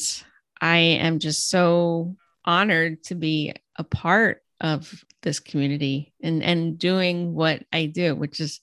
I 0.60 0.78
am 0.78 1.20
just 1.20 1.50
so 1.50 2.16
honored 2.46 3.04
to 3.06 3.16
be 3.16 3.54
a 3.78 3.84
part 3.84 4.44
of 4.60 5.04
this 5.22 5.40
community 5.40 6.14
and, 6.22 6.44
and 6.44 6.78
doing 6.78 7.34
what 7.34 7.64
I 7.72 7.86
do, 7.86 8.16
which 8.16 8.40
is 8.40 8.60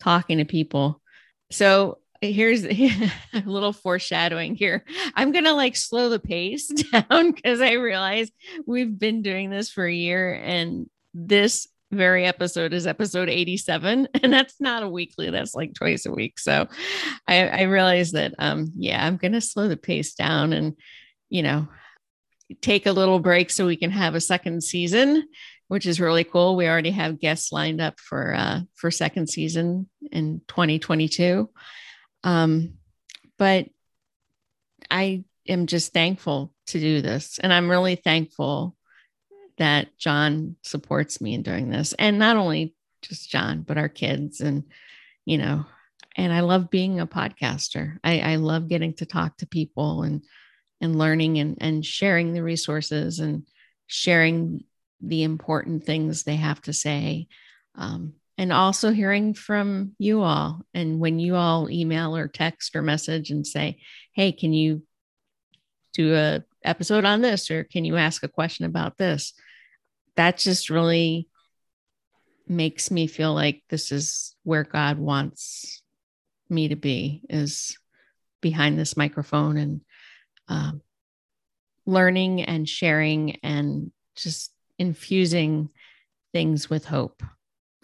talking 0.00 0.38
to 0.38 0.44
people. 0.44 1.00
So 1.50 1.98
here's 2.20 2.64
a 2.64 3.10
little 3.44 3.72
foreshadowing 3.72 4.54
here. 4.56 4.84
I'm 5.14 5.32
going 5.32 5.44
to 5.44 5.52
like 5.52 5.76
slow 5.76 6.08
the 6.08 6.18
pace 6.18 6.68
down 6.92 7.32
because 7.32 7.60
I 7.60 7.72
realize 7.72 8.30
we've 8.66 8.98
been 8.98 9.22
doing 9.22 9.50
this 9.50 9.70
for 9.70 9.84
a 9.84 9.92
year 9.92 10.34
and 10.34 10.88
this 11.14 11.68
very 11.90 12.26
episode 12.26 12.74
is 12.74 12.86
episode 12.86 13.30
87 13.30 14.08
and 14.22 14.32
that's 14.32 14.60
not 14.60 14.82
a 14.82 14.88
weekly 14.88 15.30
that's 15.30 15.54
like 15.54 15.72
twice 15.72 16.04
a 16.04 16.12
week 16.12 16.38
so 16.38 16.68
i 17.26 17.48
i 17.48 17.62
realize 17.62 18.12
that 18.12 18.34
um 18.38 18.72
yeah 18.76 19.04
i'm 19.06 19.16
gonna 19.16 19.40
slow 19.40 19.68
the 19.68 19.76
pace 19.78 20.14
down 20.14 20.52
and 20.52 20.76
you 21.30 21.42
know 21.42 21.66
take 22.60 22.84
a 22.84 22.92
little 22.92 23.20
break 23.20 23.50
so 23.50 23.66
we 23.66 23.76
can 23.76 23.90
have 23.90 24.14
a 24.14 24.20
second 24.20 24.62
season 24.62 25.26
which 25.68 25.86
is 25.86 26.00
really 26.00 26.24
cool. 26.24 26.56
We 26.56 26.66
already 26.66 26.90
have 26.90 27.20
guests 27.20 27.52
lined 27.52 27.80
up 27.80 28.00
for 28.00 28.34
uh, 28.34 28.60
for 28.74 28.90
second 28.90 29.28
season 29.28 29.88
in 30.10 30.40
2022. 30.48 31.48
Um, 32.24 32.74
but 33.38 33.68
I 34.90 35.24
am 35.46 35.66
just 35.66 35.92
thankful 35.92 36.52
to 36.68 36.80
do 36.80 37.00
this, 37.02 37.38
and 37.38 37.52
I'm 37.52 37.70
really 37.70 37.94
thankful 37.96 38.74
that 39.58 39.96
John 39.98 40.56
supports 40.62 41.20
me 41.20 41.34
in 41.34 41.42
doing 41.42 41.70
this, 41.70 41.92
and 41.92 42.18
not 42.18 42.36
only 42.36 42.74
just 43.02 43.30
John, 43.30 43.62
but 43.62 43.78
our 43.78 43.88
kids, 43.88 44.40
and 44.40 44.64
you 45.24 45.38
know, 45.38 45.66
and 46.16 46.32
I 46.32 46.40
love 46.40 46.70
being 46.70 46.98
a 46.98 47.06
podcaster. 47.06 47.98
I, 48.02 48.20
I 48.20 48.36
love 48.36 48.68
getting 48.68 48.94
to 48.94 49.06
talk 49.06 49.36
to 49.38 49.46
people 49.46 50.02
and 50.02 50.24
and 50.80 50.98
learning 50.98 51.38
and 51.38 51.58
and 51.60 51.84
sharing 51.84 52.32
the 52.32 52.42
resources 52.42 53.18
and 53.20 53.44
sharing 53.86 54.64
the 55.00 55.22
important 55.22 55.84
things 55.84 56.22
they 56.22 56.36
have 56.36 56.60
to 56.62 56.72
say. 56.72 57.28
Um, 57.74 58.14
and 58.36 58.52
also 58.52 58.92
hearing 58.92 59.34
from 59.34 59.92
you 59.98 60.22
all. 60.22 60.62
And 60.72 61.00
when 61.00 61.18
you 61.18 61.34
all 61.34 61.68
email 61.68 62.16
or 62.16 62.28
text 62.28 62.76
or 62.76 62.82
message 62.82 63.30
and 63.30 63.46
say, 63.46 63.80
hey, 64.12 64.30
can 64.32 64.52
you 64.52 64.82
do 65.92 66.14
a 66.14 66.44
episode 66.64 67.04
on 67.04 67.20
this 67.20 67.50
or 67.50 67.64
can 67.64 67.84
you 67.84 67.96
ask 67.96 68.22
a 68.22 68.28
question 68.28 68.64
about 68.64 68.96
this? 68.96 69.32
That 70.14 70.38
just 70.38 70.70
really 70.70 71.28
makes 72.46 72.90
me 72.90 73.06
feel 73.06 73.34
like 73.34 73.62
this 73.68 73.90
is 73.92 74.36
where 74.44 74.64
God 74.64 74.98
wants 74.98 75.82
me 76.48 76.68
to 76.68 76.76
be 76.76 77.22
is 77.28 77.76
behind 78.40 78.78
this 78.78 78.96
microphone 78.96 79.56
and 79.56 79.80
um, 80.48 80.80
learning 81.86 82.42
and 82.42 82.68
sharing 82.68 83.36
and 83.42 83.90
just 84.16 84.52
infusing 84.78 85.70
things 86.32 86.70
with 86.70 86.84
hope. 86.84 87.22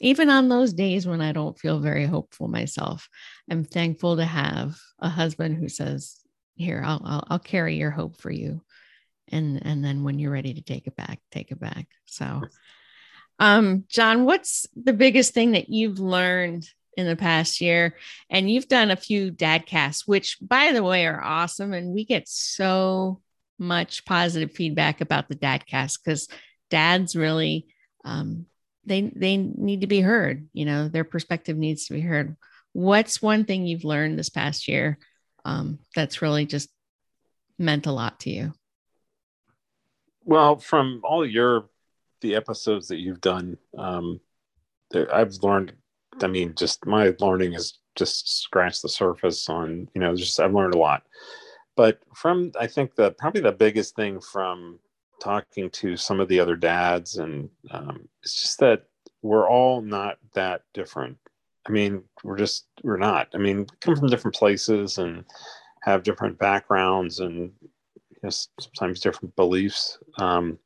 Even 0.00 0.28
on 0.28 0.48
those 0.48 0.72
days 0.72 1.06
when 1.06 1.20
I 1.20 1.32
don't 1.32 1.58
feel 1.58 1.78
very 1.78 2.04
hopeful 2.04 2.48
myself, 2.48 3.08
I'm 3.50 3.64
thankful 3.64 4.16
to 4.16 4.24
have 4.24 4.76
a 4.98 5.08
husband 5.08 5.56
who 5.56 5.68
says, 5.68 6.20
"Here, 6.56 6.82
I'll 6.84 7.00
I'll, 7.04 7.26
I'll 7.30 7.38
carry 7.38 7.76
your 7.76 7.90
hope 7.90 8.20
for 8.20 8.30
you," 8.30 8.60
and 9.28 9.64
and 9.64 9.84
then 9.84 10.02
when 10.02 10.18
you're 10.18 10.32
ready 10.32 10.54
to 10.54 10.62
take 10.62 10.86
it 10.86 10.96
back, 10.96 11.20
take 11.30 11.52
it 11.52 11.60
back. 11.60 11.86
So, 12.06 12.42
um, 13.38 13.84
John, 13.88 14.24
what's 14.24 14.66
the 14.74 14.92
biggest 14.92 15.32
thing 15.32 15.52
that 15.52 15.68
you've 15.68 16.00
learned 16.00 16.68
in 16.96 17.06
the 17.06 17.16
past 17.16 17.60
year? 17.60 17.96
And 18.28 18.50
you've 18.50 18.68
done 18.68 18.90
a 18.90 18.96
few 18.96 19.30
dad 19.30 19.64
casts, 19.64 20.06
which 20.06 20.38
by 20.40 20.72
the 20.72 20.82
way 20.82 21.06
are 21.06 21.22
awesome, 21.22 21.72
and 21.72 21.94
we 21.94 22.04
get 22.04 22.28
so 22.28 23.20
much 23.58 24.04
positive 24.04 24.52
feedback 24.52 25.00
about 25.00 25.28
the 25.28 25.36
dad 25.36 25.64
cast 25.66 26.04
because 26.04 26.28
dads 26.70 27.16
really 27.16 27.66
um, 28.04 28.46
they 28.84 29.02
they 29.14 29.36
need 29.36 29.80
to 29.80 29.86
be 29.86 30.00
heard 30.00 30.48
you 30.52 30.64
know 30.64 30.88
their 30.88 31.04
perspective 31.04 31.56
needs 31.56 31.86
to 31.86 31.94
be 31.94 32.00
heard. 32.00 32.36
What's 32.72 33.22
one 33.22 33.44
thing 33.44 33.66
you've 33.66 33.84
learned 33.84 34.18
this 34.18 34.30
past 34.30 34.66
year 34.66 34.98
um, 35.44 35.78
that's 35.94 36.22
really 36.22 36.44
just 36.44 36.68
meant 37.58 37.86
a 37.86 37.92
lot 37.92 38.20
to 38.20 38.30
you? 38.30 38.52
Well 40.24 40.56
from 40.56 41.00
all 41.04 41.24
your 41.24 41.68
the 42.20 42.34
episodes 42.34 42.88
that 42.88 42.98
you've 42.98 43.20
done 43.20 43.58
um, 43.76 44.18
i've 45.12 45.34
learned 45.42 45.74
i 46.22 46.26
mean 46.26 46.54
just 46.56 46.86
my 46.86 47.12
learning 47.20 47.52
has 47.52 47.74
just 47.96 48.42
scratched 48.42 48.80
the 48.80 48.88
surface 48.88 49.48
on 49.48 49.88
you 49.94 50.00
know 50.00 50.14
just 50.16 50.40
i've 50.40 50.54
learned 50.54 50.74
a 50.74 50.78
lot. 50.78 51.02
But 51.76 52.00
from 52.14 52.52
i 52.58 52.66
think 52.66 52.94
the 52.94 53.10
probably 53.12 53.42
the 53.42 53.52
biggest 53.52 53.94
thing 53.94 54.20
from 54.20 54.78
talking 55.20 55.70
to 55.70 55.96
some 55.96 56.20
of 56.20 56.28
the 56.28 56.40
other 56.40 56.56
dads, 56.56 57.16
and 57.16 57.48
um, 57.70 58.08
it's 58.22 58.40
just 58.40 58.60
that 58.60 58.84
we're 59.22 59.48
all 59.48 59.80
not 59.80 60.18
that 60.34 60.62
different. 60.74 61.18
I 61.66 61.72
mean, 61.72 62.04
we're 62.22 62.36
just 62.36 62.66
we're 62.82 62.98
not. 62.98 63.28
I 63.34 63.38
mean, 63.38 63.66
come 63.80 63.96
from 63.96 64.08
different 64.08 64.36
places 64.36 64.98
and 64.98 65.24
have 65.82 66.02
different 66.02 66.38
backgrounds 66.38 67.20
and 67.20 67.52
you 67.62 68.18
know, 68.22 68.30
sometimes 68.30 69.00
different 69.00 69.34
beliefs. 69.36 69.98
Um, 70.18 70.58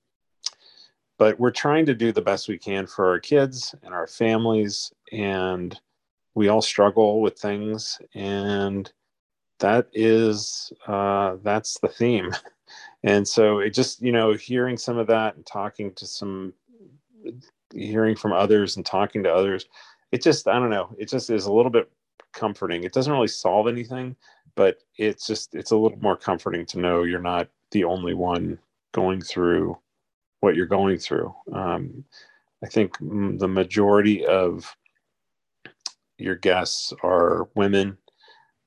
but 1.18 1.38
we're 1.38 1.50
trying 1.50 1.86
to 1.86 1.94
do 1.94 2.12
the 2.12 2.22
best 2.22 2.48
we 2.48 2.58
can 2.58 2.86
for 2.86 3.08
our 3.08 3.18
kids 3.18 3.74
and 3.82 3.92
our 3.92 4.06
families, 4.06 4.92
and 5.12 5.78
we 6.34 6.48
all 6.48 6.62
struggle 6.62 7.20
with 7.20 7.38
things, 7.38 8.00
and 8.14 8.90
that 9.58 9.88
is 9.92 10.72
uh, 10.86 11.36
that's 11.42 11.78
the 11.80 11.88
theme. 11.88 12.30
and 13.04 13.26
so 13.26 13.58
it 13.58 13.70
just 13.70 14.02
you 14.02 14.12
know 14.12 14.32
hearing 14.34 14.76
some 14.76 14.98
of 14.98 15.06
that 15.06 15.36
and 15.36 15.46
talking 15.46 15.92
to 15.94 16.06
some 16.06 16.52
hearing 17.72 18.16
from 18.16 18.32
others 18.32 18.76
and 18.76 18.86
talking 18.86 19.22
to 19.22 19.32
others 19.32 19.66
it 20.12 20.22
just 20.22 20.48
i 20.48 20.54
don't 20.54 20.70
know 20.70 20.94
it 20.98 21.08
just 21.08 21.30
is 21.30 21.46
a 21.46 21.52
little 21.52 21.70
bit 21.70 21.90
comforting. 22.32 22.84
It 22.84 22.92
doesn't 22.92 23.12
really 23.12 23.28
solve 23.28 23.68
anything 23.68 24.16
but 24.54 24.78
it's 24.96 25.26
just 25.26 25.54
it's 25.54 25.70
a 25.70 25.76
little 25.76 25.98
more 26.00 26.16
comforting 26.16 26.66
to 26.66 26.78
know 26.78 27.04
you're 27.04 27.20
not 27.20 27.48
the 27.70 27.84
only 27.84 28.14
one 28.14 28.58
going 28.92 29.20
through 29.20 29.78
what 30.40 30.56
you're 30.56 30.66
going 30.66 30.98
through. 30.98 31.34
Um, 31.52 32.04
i 32.62 32.66
think 32.66 32.98
the 32.98 33.48
majority 33.48 34.26
of 34.26 34.76
your 36.16 36.34
guests 36.34 36.92
are 37.02 37.48
women 37.54 37.96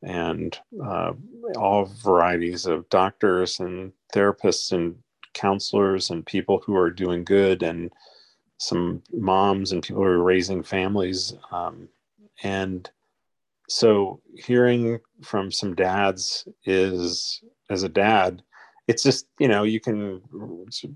and 0.04 0.60
uh, 0.84 1.14
all 1.56 1.86
varieties 2.04 2.66
of 2.66 2.90
doctors 2.90 3.60
and 3.60 3.92
therapists 4.14 4.72
and 4.72 4.96
counselors 5.34 6.10
and 6.10 6.26
people 6.26 6.62
who 6.66 6.76
are 6.76 6.90
doing 6.90 7.24
good 7.24 7.64
and 7.64 7.92
some 8.58 9.02
moms 9.14 9.72
and 9.72 9.84
people 9.84 10.04
who 10.04 10.08
are 10.08 10.24
raising 10.24 10.62
families 10.62 11.34
um, 11.52 11.88
and 12.44 12.90
so 13.70 14.20
hearing 14.36 15.00
from 15.24 15.52
some 15.52 15.74
dads 15.74 16.48
is 16.66 17.42
as 17.70 17.84
a 17.84 17.90
dad 17.90 18.44
it's 18.88 19.04
just 19.04 19.28
you 19.40 19.48
know 19.48 19.64
you 19.64 19.80
can 19.80 20.22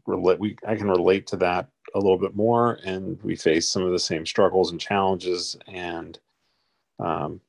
relate 0.05 0.39
we 0.39 0.55
i 0.67 0.75
can 0.75 0.89
relate 0.89 1.25
to 1.25 1.37
that 1.37 1.69
a 1.93 1.99
little 1.99 2.17
bit 2.17 2.35
more 2.35 2.79
and 2.85 3.21
we 3.23 3.35
face 3.35 3.67
some 3.67 3.83
of 3.83 3.91
the 3.91 3.99
same 3.99 4.25
struggles 4.25 4.71
and 4.71 4.79
challenges 4.79 5.55
and 5.67 6.19
um, 6.99 7.39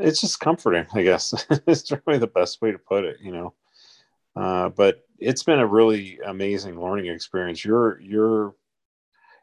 it's 0.00 0.20
just 0.20 0.40
comforting, 0.40 0.86
I 0.94 1.02
guess. 1.02 1.46
it's 1.66 1.92
really 2.06 2.18
the 2.18 2.26
best 2.26 2.60
way 2.62 2.72
to 2.72 2.78
put 2.78 3.04
it, 3.04 3.18
you 3.20 3.32
know. 3.32 3.54
Uh, 4.36 4.68
but 4.70 5.04
it's 5.18 5.42
been 5.42 5.58
a 5.58 5.66
really 5.66 6.18
amazing 6.26 6.80
learning 6.80 7.06
experience. 7.06 7.64
You're 7.64 8.00
you're 8.00 8.54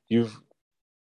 you've 0.07 0.39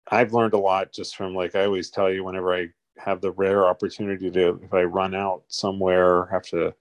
I've 0.10 0.34
learned 0.34 0.54
a 0.54 0.60
lot 0.60 0.92
just 0.92 1.16
from 1.16 1.34
like 1.36 1.56
I 1.56 1.66
always 1.66 1.90
tell 1.90 2.12
you 2.12 2.24
whenever 2.24 2.54
I 2.54 2.70
have 2.98 3.22
the 3.22 3.32
rare 3.32 3.66
opportunity 3.66 4.30
to 4.30 4.60
if 4.64 4.74
I 4.74 4.84
run 4.84 5.16
out 5.16 5.44
somewhere, 5.48 6.26
have 6.28 6.44
to, 6.48 6.74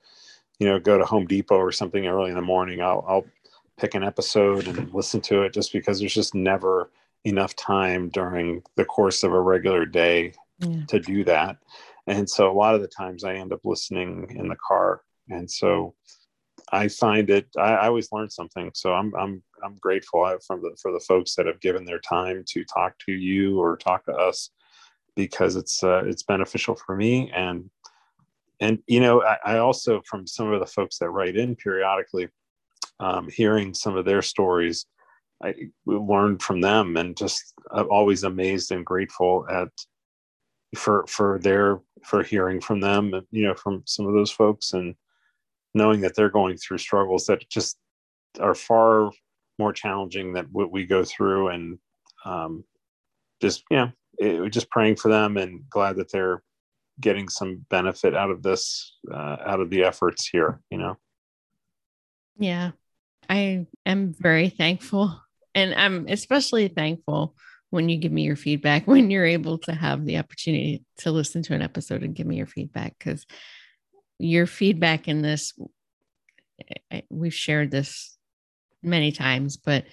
you 0.58 0.66
know, 0.66 0.78
go 0.78 0.98
to 0.98 1.04
Home 1.04 1.26
Depot 1.26 1.56
or 1.56 1.72
something 1.72 2.06
early 2.06 2.30
in 2.30 2.36
the 2.36 2.42
morning, 2.42 2.82
I'll 2.82 3.04
I'll 3.06 3.26
pick 3.78 3.94
an 3.94 4.04
episode 4.04 4.68
and 4.68 4.92
listen 4.94 5.20
to 5.20 5.42
it 5.42 5.52
just 5.52 5.72
because 5.72 5.98
there's 5.98 6.14
just 6.14 6.34
never 6.34 6.90
enough 7.24 7.56
time 7.56 8.08
during 8.10 8.62
the 8.76 8.84
course 8.84 9.22
of 9.22 9.32
a 9.32 9.40
regular 9.40 9.86
day 9.86 10.32
yeah. 10.58 10.84
to 10.88 11.00
do 11.00 11.24
that. 11.24 11.56
And 12.06 12.28
so 12.28 12.50
a 12.50 12.52
lot 12.52 12.74
of 12.74 12.82
the 12.82 12.88
times 12.88 13.24
I 13.24 13.34
end 13.34 13.52
up 13.52 13.60
listening 13.64 14.36
in 14.38 14.48
the 14.48 14.56
car. 14.66 15.02
And 15.30 15.50
so 15.50 15.94
I 16.70 16.88
find 16.88 17.30
it, 17.30 17.46
I, 17.56 17.74
I 17.74 17.86
always 17.86 18.12
learn 18.12 18.30
something. 18.30 18.70
So 18.74 18.92
I'm, 18.92 19.14
I'm, 19.14 19.42
I'm 19.64 19.76
grateful 19.80 20.26
from 20.46 20.60
the, 20.62 20.76
for 20.80 20.92
the 20.92 21.00
folks 21.00 21.34
that 21.34 21.46
have 21.46 21.60
given 21.60 21.84
their 21.84 22.00
time 22.00 22.44
to 22.48 22.64
talk 22.64 22.98
to 23.06 23.12
you 23.12 23.58
or 23.58 23.76
talk 23.76 24.04
to 24.06 24.12
us 24.12 24.50
because 25.16 25.56
it's, 25.56 25.82
uh, 25.82 26.02
it's 26.04 26.22
beneficial 26.22 26.74
for 26.74 26.96
me. 26.96 27.30
And, 27.34 27.70
and, 28.60 28.78
you 28.86 29.00
know, 29.00 29.22
I, 29.22 29.38
I 29.44 29.58
also, 29.58 30.02
from 30.06 30.26
some 30.26 30.52
of 30.52 30.60
the 30.60 30.66
folks 30.66 30.98
that 30.98 31.10
write 31.10 31.36
in 31.36 31.56
periodically, 31.56 32.28
um, 33.00 33.28
hearing 33.28 33.74
some 33.74 33.96
of 33.96 34.04
their 34.04 34.22
stories, 34.22 34.86
I 35.42 35.54
learned 35.86 36.42
from 36.42 36.60
them 36.60 36.96
and 36.96 37.16
just 37.16 37.54
I'm 37.70 37.90
always 37.90 38.22
amazed 38.22 38.70
and 38.72 38.84
grateful 38.84 39.46
at 39.50 39.68
for 40.74 41.04
for 41.08 41.38
their 41.38 41.80
for 42.04 42.22
hearing 42.22 42.60
from 42.60 42.80
them 42.80 43.12
you 43.30 43.44
know 43.44 43.54
from 43.54 43.82
some 43.86 44.06
of 44.06 44.14
those 44.14 44.30
folks 44.30 44.72
and 44.72 44.94
knowing 45.74 46.00
that 46.00 46.14
they're 46.14 46.30
going 46.30 46.56
through 46.56 46.78
struggles 46.78 47.26
that 47.26 47.48
just 47.48 47.78
are 48.40 48.54
far 48.54 49.10
more 49.58 49.72
challenging 49.72 50.32
than 50.32 50.46
what 50.52 50.70
we 50.70 50.84
go 50.84 51.04
through 51.04 51.48
and 51.48 51.78
um, 52.24 52.64
just 53.40 53.64
you 53.70 53.76
know 54.20 54.48
just 54.48 54.70
praying 54.70 54.96
for 54.96 55.08
them 55.08 55.36
and 55.36 55.68
glad 55.68 55.96
that 55.96 56.10
they're 56.10 56.42
getting 57.00 57.28
some 57.28 57.64
benefit 57.70 58.14
out 58.14 58.30
of 58.30 58.42
this 58.42 58.96
uh, 59.12 59.36
out 59.44 59.60
of 59.60 59.70
the 59.70 59.82
efforts 59.82 60.28
here 60.28 60.60
you 60.70 60.78
know? 60.78 60.96
Yeah 62.38 62.72
i 63.28 63.66
am 63.86 64.12
very 64.12 64.50
thankful 64.50 65.18
and 65.54 65.74
i'm 65.74 66.06
especially 66.08 66.68
thankful 66.68 67.34
when 67.74 67.88
you 67.88 67.98
give 67.98 68.12
me 68.12 68.22
your 68.22 68.36
feedback 68.36 68.86
when 68.86 69.10
you're 69.10 69.26
able 69.26 69.58
to 69.58 69.72
have 69.72 70.04
the 70.04 70.18
opportunity 70.18 70.84
to 70.98 71.10
listen 71.10 71.42
to 71.42 71.54
an 71.54 71.62
episode 71.62 72.02
and 72.02 72.14
give 72.14 72.26
me 72.26 72.36
your 72.36 72.46
feedback 72.46 72.94
because 72.98 73.26
your 74.18 74.46
feedback 74.46 75.08
in 75.08 75.22
this 75.22 75.52
eh, 76.70 76.74
eh, 76.92 77.00
we've 77.10 77.34
shared 77.34 77.70
this 77.70 78.16
many 78.82 79.10
times 79.10 79.56
but 79.56 79.84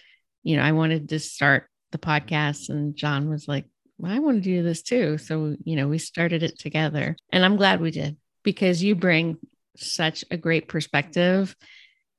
you 0.44 0.56
know 0.56 0.62
i 0.62 0.72
wanted 0.72 1.10
to 1.10 1.20
start 1.20 1.68
the 1.92 1.98
podcast 1.98 2.70
and 2.70 2.96
john 2.96 3.30
was 3.30 3.48
like 3.48 3.66
well, 3.98 4.12
i 4.12 4.20
want 4.20 4.38
to 4.38 4.42
do 4.42 4.64
this 4.64 4.82
too. 4.82 5.18
So 5.18 5.56
you 5.64 5.76
know 5.76 5.88
we 5.88 5.98
started 5.98 6.44
it 6.44 6.60
together 6.60 7.16
and 7.32 7.44
i'm 7.44 7.58
glad 7.58 7.82
we 7.82 7.92
did 7.92 8.16
because 8.44 8.84
you 8.84 8.96
bring 8.96 9.38
such 9.76 10.24
a 10.30 10.38
great 10.38 10.68
perspective 10.68 11.56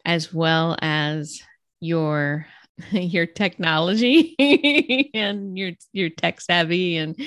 as 0.04 0.32
well 0.32 0.76
as 0.80 1.40
your 1.80 2.46
your 2.92 3.26
technology 3.26 5.10
and 5.14 5.56
your 5.56 5.72
your 5.92 6.10
tech 6.10 6.40
savvy 6.40 6.96
and 6.96 7.20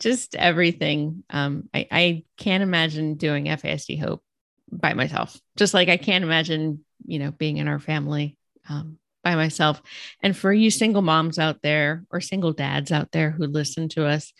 just 0.00 0.34
everything. 0.34 1.24
Um, 1.30 1.68
I, 1.72 1.88
I 1.90 2.24
can't 2.36 2.62
imagine 2.62 3.14
doing 3.14 3.46
FASD 3.46 4.00
Hope 4.00 4.22
by 4.70 4.94
myself. 4.94 5.40
Just 5.56 5.74
like 5.74 5.88
I 5.88 5.96
can't 5.96 6.24
imagine, 6.24 6.84
you 7.06 7.18
know, 7.18 7.30
being 7.30 7.56
in 7.56 7.68
our 7.68 7.78
family 7.78 8.36
um, 8.68 8.98
by 9.24 9.34
myself. 9.34 9.80
And 10.22 10.36
for 10.36 10.52
you 10.52 10.70
single 10.70 11.02
moms 11.02 11.38
out 11.38 11.62
there 11.62 12.04
or 12.10 12.20
single 12.20 12.52
dads 12.52 12.92
out 12.92 13.12
there 13.12 13.30
who 13.30 13.46
listen 13.46 13.88
to 13.90 14.06
us, 14.06 14.32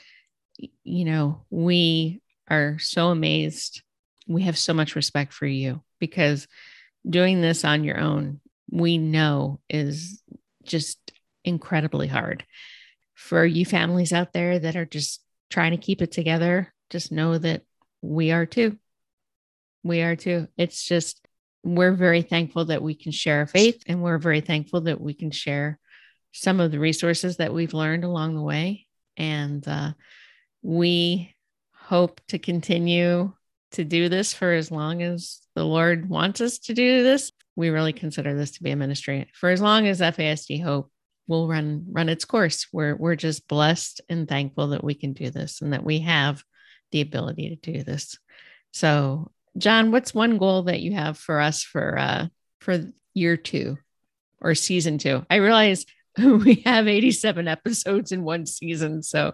you 0.85 1.05
know, 1.05 1.45
we 1.51 2.21
are 2.49 2.79
so 2.79 3.09
amazed. 3.09 3.83
We 4.29 4.43
have 4.43 4.59
so 4.59 4.75
much 4.75 4.97
respect 4.97 5.33
for 5.33 5.47
you 5.47 5.83
because 6.01 6.47
doing 7.09 7.41
this 7.41 7.65
on 7.65 7.85
your 7.85 7.99
own, 7.99 8.41
we 8.71 8.99
know 8.99 9.61
is 9.69 10.23
just 10.67 11.13
incredibly 11.45 12.09
hard. 12.09 12.45
For 13.15 13.45
you 13.45 13.65
families 13.65 14.13
out 14.13 14.33
there 14.33 14.59
that 14.59 14.77
are 14.77 14.85
just 14.85 15.23
trying 15.49 15.71
to 15.71 15.79
keep 15.79 16.03
it 16.03 16.13
together, 16.13 16.73
just 16.91 17.11
know 17.11 17.39
that 17.39 17.63
we 18.03 18.31
are 18.31 18.47
too. 18.47 18.79
We 19.83 20.03
are 20.03 20.17
too. 20.17 20.49
It's 20.57 20.85
just, 20.85 21.25
we're 21.63 21.93
very 21.93 22.23
thankful 22.23 22.67
that 22.67 22.83
we 22.83 22.95
can 22.95 23.13
share 23.13 23.39
our 23.39 23.47
faith 23.47 23.83
and 23.87 24.03
we're 24.03 24.19
very 24.19 24.41
thankful 24.41 24.83
that 24.83 25.01
we 25.01 25.15
can 25.15 25.31
share 25.31 25.79
some 26.33 26.61
of 26.61 26.71
the 26.71 26.79
resources 26.79 27.39
that 27.39 27.55
we've 27.55 27.75
learned 27.75 28.05
along 28.05 28.35
the 28.35 28.43
way. 28.43 28.87
And 29.17 29.67
uh, 29.67 29.93
we 30.63 31.35
hope 31.73 32.21
to 32.29 32.39
continue 32.39 33.33
to 33.73 33.85
do 33.85 34.09
this 34.09 34.33
for 34.33 34.53
as 34.53 34.71
long 34.71 35.03
as 35.03 35.41
the 35.55 35.65
Lord 35.65 36.09
wants 36.09 36.41
us 36.41 36.59
to 36.59 36.75
do 36.75 37.03
this 37.03 37.33
we 37.57 37.71
really 37.71 37.95
consider 37.95 38.37
this 38.37 38.53
to 38.53 38.63
be 38.63 38.71
a 38.71 38.77
ministry 38.77 39.27
for 39.33 39.49
as 39.49 39.61
long 39.61 39.87
as 39.87 40.01
FASD 40.01 40.63
Hope 40.63 40.91
will 41.27 41.49
run 41.49 41.87
run 41.91 42.09
its 42.09 42.25
course. 42.25 42.67
We're 42.73 42.95
we're 42.95 43.17
just 43.17 43.49
blessed 43.49 44.03
and 44.09 44.29
thankful 44.29 44.69
that 44.69 44.85
we 44.85 44.95
can 44.95 45.15
do 45.15 45.31
this 45.31 45.63
and 45.63 45.73
that 45.73 45.83
we 45.83 46.01
have 46.01 46.45
the 46.93 47.01
ability 47.01 47.49
to 47.49 47.73
do 47.73 47.83
this. 47.83 48.19
So, 48.73 49.33
John, 49.57 49.91
what's 49.91 50.15
one 50.15 50.39
goal 50.39 50.65
that 50.65 50.81
you 50.81 50.93
have 50.93 51.19
for 51.19 51.41
us 51.41 51.63
for 51.63 51.99
uh 51.99 52.27
for 52.61 52.85
year 53.15 53.37
2 53.37 53.77
or 54.41 54.55
season 54.55 54.99
2? 54.99 55.27
I 55.31 55.37
realize 55.37 55.87
we 56.19 56.63
have 56.67 56.87
87 56.87 57.49
episodes 57.49 58.13
in 58.13 58.23
one 58.23 58.47
season, 58.47 59.03
so 59.03 59.33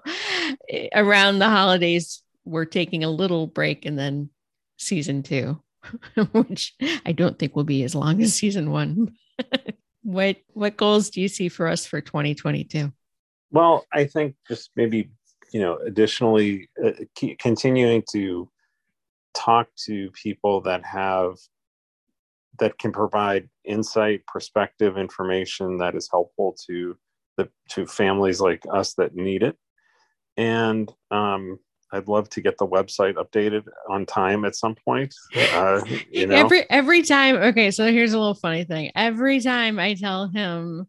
eh, 0.68 0.88
around 0.94 1.40
the 1.40 1.48
holidays 1.48 2.21
we're 2.44 2.64
taking 2.64 3.04
a 3.04 3.10
little 3.10 3.46
break 3.46 3.84
and 3.84 3.98
then 3.98 4.30
season 4.78 5.22
2. 5.22 5.60
which 6.32 6.74
I 7.04 7.12
don't 7.12 7.38
think 7.38 7.56
will 7.56 7.64
be 7.64 7.82
as 7.82 7.94
long 7.94 8.22
as 8.22 8.34
season 8.34 8.70
one. 8.70 9.16
what 10.02 10.36
what 10.52 10.76
goals 10.76 11.10
do 11.10 11.20
you 11.20 11.28
see 11.28 11.48
for 11.48 11.66
us 11.66 11.86
for 11.86 12.00
2022? 12.00 12.92
Well, 13.50 13.84
I 13.92 14.04
think 14.04 14.36
just 14.48 14.70
maybe 14.76 15.10
you 15.52 15.60
know, 15.60 15.78
additionally, 15.84 16.70
uh, 16.82 16.92
continuing 17.38 18.02
to 18.12 18.48
talk 19.34 19.68
to 19.84 20.10
people 20.12 20.62
that 20.62 20.84
have 20.84 21.36
that 22.58 22.78
can 22.78 22.92
provide 22.92 23.48
insight, 23.64 24.26
perspective, 24.26 24.96
information 24.96 25.78
that 25.78 25.94
is 25.94 26.08
helpful 26.10 26.56
to 26.66 26.96
the 27.36 27.48
to 27.70 27.86
families 27.86 28.40
like 28.40 28.64
us 28.72 28.94
that 28.94 29.14
need 29.14 29.42
it, 29.42 29.56
and 30.38 30.90
um, 31.10 31.58
I'd 31.92 32.08
love 32.08 32.28
to 32.30 32.40
get 32.40 32.56
the 32.58 32.66
website 32.66 33.14
updated 33.14 33.64
on 33.88 34.06
time 34.06 34.44
at 34.44 34.56
some 34.56 34.74
point. 34.74 35.14
Uh, 35.36 35.82
you 36.10 36.26
know? 36.26 36.36
Every 36.36 36.68
every 36.70 37.02
time. 37.02 37.36
Okay, 37.36 37.70
so 37.70 37.90
here's 37.92 38.12
a 38.12 38.18
little 38.18 38.34
funny 38.34 38.64
thing. 38.64 38.90
Every 38.94 39.40
time 39.40 39.78
I 39.78 39.94
tell 39.94 40.28
him, 40.28 40.88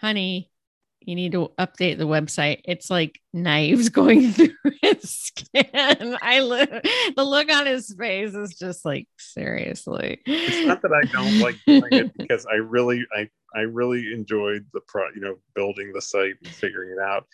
"Honey, 0.00 0.50
you 1.06 1.14
need 1.14 1.32
to 1.32 1.50
update 1.58 1.98
the 1.98 2.06
website," 2.06 2.60
it's 2.64 2.90
like 2.90 3.20
knives 3.32 3.88
going 3.90 4.32
through 4.32 4.54
his 4.82 5.10
skin. 5.10 6.16
I 6.22 6.40
li- 6.40 7.12
the 7.16 7.24
look 7.24 7.50
on 7.50 7.66
his 7.66 7.94
face 7.98 8.34
is 8.34 8.56
just 8.58 8.84
like 8.84 9.08
seriously. 9.18 10.20
It's 10.26 10.66
not 10.66 10.82
that 10.82 10.92
I 10.92 11.06
don't 11.12 11.38
like 11.40 11.56
doing 11.66 11.82
it 11.90 12.12
because 12.18 12.46
I 12.46 12.56
really 12.56 13.04
I 13.16 13.28
I 13.54 13.60
really 13.60 14.12
enjoyed 14.12 14.66
the 14.72 14.80
pro, 14.86 15.04
you 15.14 15.20
know, 15.20 15.36
building 15.54 15.92
the 15.92 16.02
site 16.02 16.34
and 16.42 16.52
figuring 16.52 16.96
it 16.98 17.02
out. 17.02 17.26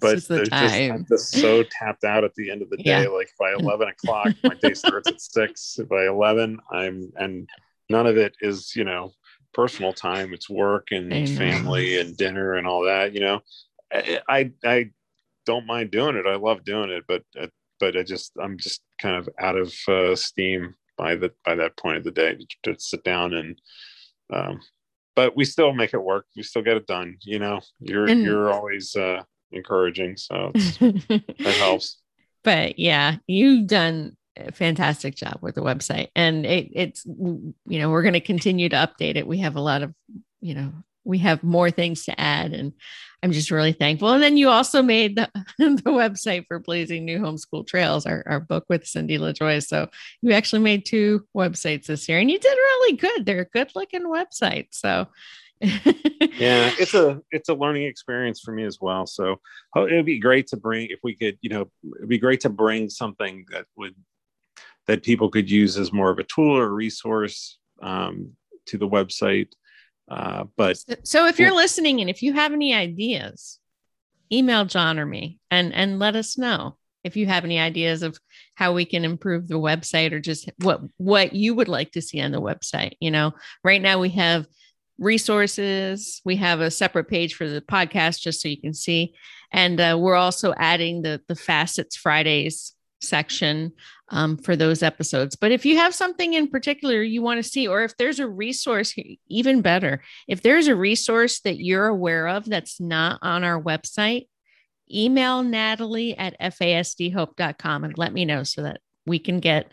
but 0.00 0.14
just 0.14 0.28
the 0.28 0.36
there's 0.36 0.48
just 0.48 0.74
I'm 0.74 1.06
just 1.08 1.32
so 1.32 1.62
tapped 1.64 2.04
out 2.04 2.24
at 2.24 2.34
the 2.34 2.50
end 2.50 2.62
of 2.62 2.70
the 2.70 2.76
day. 2.76 3.02
Yeah. 3.02 3.08
Like 3.08 3.30
by 3.38 3.52
eleven 3.52 3.88
o'clock, 3.88 4.34
my 4.42 4.54
day 4.54 4.74
starts 4.74 5.08
at 5.08 5.20
six. 5.20 5.78
By 5.88 6.06
eleven, 6.06 6.58
I'm 6.70 7.12
and 7.16 7.48
none 7.88 8.06
of 8.06 8.16
it 8.16 8.34
is 8.40 8.74
you 8.74 8.84
know 8.84 9.12
personal 9.52 9.92
time. 9.92 10.32
It's 10.32 10.48
work 10.48 10.88
and 10.90 11.28
family 11.28 11.98
and 11.98 12.16
dinner 12.16 12.54
and 12.54 12.66
all 12.66 12.84
that. 12.84 13.14
You 13.14 13.20
know, 13.20 13.40
I, 13.92 14.20
I 14.28 14.50
I 14.64 14.90
don't 15.46 15.66
mind 15.66 15.90
doing 15.90 16.16
it. 16.16 16.26
I 16.26 16.36
love 16.36 16.64
doing 16.64 16.90
it, 16.90 17.04
but 17.08 17.22
uh, 17.40 17.48
but 17.78 17.96
I 17.96 18.02
just 18.02 18.32
I'm 18.40 18.58
just 18.58 18.82
kind 19.00 19.16
of 19.16 19.28
out 19.38 19.56
of 19.56 19.74
uh, 19.88 20.14
steam 20.14 20.74
by 20.96 21.16
the 21.16 21.32
by 21.44 21.54
that 21.56 21.76
point 21.76 21.96
of 21.96 22.04
the 22.04 22.10
day 22.10 22.36
to, 22.36 22.74
to 22.74 22.80
sit 22.80 23.04
down 23.04 23.34
and 23.34 23.60
um, 24.32 24.60
but 25.16 25.36
we 25.36 25.44
still 25.44 25.72
make 25.72 25.92
it 25.92 26.02
work. 26.02 26.26
We 26.36 26.42
still 26.42 26.62
get 26.62 26.76
it 26.76 26.86
done. 26.86 27.16
You 27.22 27.38
know, 27.38 27.60
you're 27.80 28.06
and, 28.06 28.22
you're 28.22 28.52
always 28.52 28.94
uh, 28.94 29.22
encouraging, 29.50 30.16
so 30.16 30.50
that 30.54 31.56
helps. 31.58 31.98
But 32.42 32.78
yeah, 32.78 33.16
you've 33.26 33.66
done 33.66 34.16
fantastic 34.52 35.14
job 35.14 35.38
with 35.40 35.54
the 35.54 35.62
website, 35.62 36.08
and 36.14 36.46
it, 36.46 36.70
it's 36.72 37.04
you 37.06 37.54
know 37.66 37.90
we're 37.90 38.02
going 38.02 38.14
to 38.14 38.20
continue 38.20 38.68
to 38.68 38.76
update 38.76 39.16
it. 39.16 39.26
We 39.26 39.38
have 39.38 39.56
a 39.56 39.60
lot 39.60 39.82
of 39.82 39.94
you 40.40 40.54
know 40.54 40.72
we 41.04 41.18
have 41.18 41.42
more 41.42 41.70
things 41.70 42.04
to 42.04 42.20
add 42.20 42.52
and 42.52 42.72
i'm 43.22 43.32
just 43.32 43.50
really 43.50 43.72
thankful. 43.72 44.10
And 44.10 44.22
then 44.22 44.36
you 44.36 44.48
also 44.48 44.82
made 44.82 45.16
the, 45.16 45.30
the 45.58 45.82
website 45.86 46.46
for 46.46 46.58
blazing 46.58 47.04
new 47.04 47.18
homeschool 47.18 47.66
trails 47.66 48.06
our, 48.06 48.22
our 48.26 48.40
book 48.40 48.64
with 48.68 48.86
cindy 48.86 49.18
lajoie 49.18 49.64
so 49.64 49.88
you 50.22 50.32
actually 50.32 50.62
made 50.62 50.84
two 50.84 51.26
websites 51.36 51.86
this 51.86 52.08
year 52.08 52.18
and 52.18 52.30
you 52.30 52.38
did 52.38 52.48
really 52.48 52.96
good. 52.96 53.26
They're 53.26 53.42
a 53.42 53.44
good 53.44 53.72
looking 53.74 54.04
website 54.04 54.68
so. 54.70 55.08
Yeah 56.38 56.70
it's 56.78 56.94
a 56.94 57.20
it's 57.30 57.50
a 57.50 57.54
learning 57.54 57.84
experience 57.84 58.40
for 58.40 58.52
me 58.52 58.64
as 58.64 58.78
well. 58.80 59.06
So 59.06 59.40
it 59.76 59.94
would 59.94 60.06
be 60.06 60.18
great 60.18 60.46
to 60.48 60.56
bring 60.56 60.88
if 60.90 61.00
we 61.02 61.14
could 61.14 61.36
you 61.42 61.50
know 61.50 61.70
it'd 61.96 62.08
be 62.08 62.18
great 62.18 62.40
to 62.42 62.48
bring 62.48 62.88
something 62.88 63.44
that 63.50 63.66
would 63.76 63.94
that 64.90 65.02
people 65.02 65.30
could 65.30 65.50
use 65.50 65.78
as 65.78 65.92
more 65.92 66.10
of 66.10 66.18
a 66.18 66.24
tool 66.24 66.56
or 66.56 66.66
a 66.66 66.72
resource 66.72 67.58
um, 67.82 68.32
to 68.66 68.76
the 68.76 68.88
website 68.88 69.48
uh, 70.10 70.44
but 70.56 70.76
so 71.06 71.26
if 71.26 71.38
you're 71.38 71.54
listening 71.54 72.00
and 72.00 72.10
if 72.10 72.22
you 72.22 72.32
have 72.32 72.52
any 72.52 72.74
ideas 72.74 73.58
email 74.32 74.64
john 74.64 74.98
or 74.98 75.06
me 75.06 75.38
and 75.50 75.72
and 75.72 75.98
let 75.98 76.16
us 76.16 76.36
know 76.36 76.76
if 77.02 77.16
you 77.16 77.26
have 77.26 77.44
any 77.44 77.58
ideas 77.58 78.02
of 78.02 78.18
how 78.56 78.72
we 78.72 78.84
can 78.84 79.04
improve 79.04 79.48
the 79.48 79.54
website 79.54 80.12
or 80.12 80.20
just 80.20 80.50
what 80.58 80.80
what 80.96 81.32
you 81.32 81.54
would 81.54 81.68
like 81.68 81.92
to 81.92 82.02
see 82.02 82.20
on 82.20 82.32
the 82.32 82.40
website 82.40 82.94
you 83.00 83.10
know 83.10 83.32
right 83.62 83.80
now 83.80 83.98
we 83.98 84.10
have 84.10 84.46
resources. 85.00 86.20
We 86.24 86.36
have 86.36 86.60
a 86.60 86.70
separate 86.70 87.08
page 87.08 87.34
for 87.34 87.48
the 87.48 87.62
podcast 87.62 88.20
just 88.20 88.40
so 88.40 88.48
you 88.48 88.60
can 88.60 88.74
see. 88.74 89.14
And 89.50 89.80
uh, 89.80 89.96
we're 89.98 90.14
also 90.14 90.54
adding 90.56 91.02
the, 91.02 91.20
the 91.26 91.34
FASCETS 91.34 91.96
Fridays 91.96 92.74
section 93.00 93.72
um, 94.10 94.36
for 94.36 94.56
those 94.56 94.82
episodes. 94.82 95.36
But 95.36 95.52
if 95.52 95.64
you 95.64 95.76
have 95.76 95.94
something 95.94 96.34
in 96.34 96.48
particular 96.48 97.02
you 97.02 97.22
want 97.22 97.42
to 97.42 97.48
see, 97.48 97.68
or 97.68 97.82
if 97.82 97.96
there's 97.96 98.18
a 98.18 98.28
resource, 98.28 98.94
even 99.28 99.62
better, 99.62 100.02
if 100.28 100.42
there's 100.42 100.68
a 100.68 100.76
resource 100.76 101.40
that 101.40 101.60
you're 101.60 101.86
aware 101.86 102.28
of 102.28 102.44
that's 102.44 102.80
not 102.80 103.18
on 103.22 103.44
our 103.44 103.60
website, 103.60 104.26
email 104.92 105.42
Natalie 105.42 106.16
at 106.16 106.40
fasdhope.com 106.40 107.84
and 107.84 107.96
let 107.96 108.12
me 108.12 108.24
know 108.24 108.42
so 108.42 108.62
that 108.62 108.80
we 109.06 109.18
can 109.18 109.40
get 109.40 109.70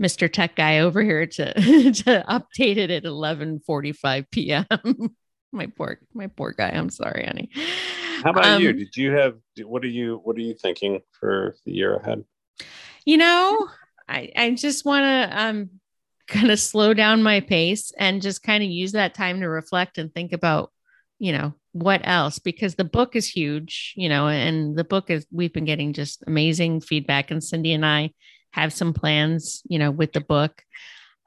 Mr. 0.00 0.30
Tech 0.30 0.56
Guy 0.56 0.80
over 0.80 1.02
here 1.02 1.26
to 1.26 1.54
to 1.54 2.24
update 2.28 2.76
it 2.76 2.90
at 2.90 3.04
11:45 3.04 4.30
p.m. 4.30 4.66
my 5.52 5.66
poor 5.66 6.00
my 6.12 6.26
poor 6.26 6.52
guy. 6.52 6.70
I'm 6.70 6.90
sorry, 6.90 7.24
honey. 7.24 7.50
How 8.24 8.30
about 8.30 8.46
um, 8.46 8.62
you? 8.62 8.72
Did 8.72 8.96
you 8.96 9.12
have 9.12 9.36
what 9.64 9.84
are 9.84 9.88
you 9.88 10.20
what 10.24 10.36
are 10.36 10.40
you 10.40 10.54
thinking 10.54 11.00
for 11.18 11.54
the 11.64 11.72
year 11.72 11.96
ahead? 11.96 12.24
You 13.04 13.16
know, 13.16 13.68
I 14.08 14.30
I 14.36 14.50
just 14.50 14.84
want 14.84 15.02
to 15.04 15.40
um 15.42 15.70
kind 16.28 16.50
of 16.50 16.58
slow 16.58 16.94
down 16.94 17.22
my 17.22 17.40
pace 17.40 17.92
and 17.98 18.22
just 18.22 18.42
kind 18.42 18.62
of 18.62 18.70
use 18.70 18.92
that 18.92 19.14
time 19.14 19.40
to 19.40 19.48
reflect 19.48 19.98
and 19.98 20.12
think 20.12 20.32
about, 20.32 20.72
you 21.18 21.32
know, 21.32 21.54
what 21.72 22.00
else 22.04 22.38
because 22.38 22.74
the 22.74 22.84
book 22.84 23.16
is 23.16 23.28
huge, 23.28 23.94
you 23.96 24.08
know, 24.08 24.28
and 24.28 24.76
the 24.76 24.84
book 24.84 25.10
is 25.10 25.26
we've 25.30 25.52
been 25.52 25.64
getting 25.64 25.92
just 25.92 26.22
amazing 26.26 26.80
feedback 26.80 27.30
and 27.30 27.42
Cindy 27.42 27.72
and 27.72 27.84
I 27.84 28.12
have 28.52 28.72
some 28.72 28.92
plans, 28.92 29.62
you 29.68 29.78
know, 29.78 29.90
with 29.90 30.12
the 30.12 30.20
book. 30.20 30.62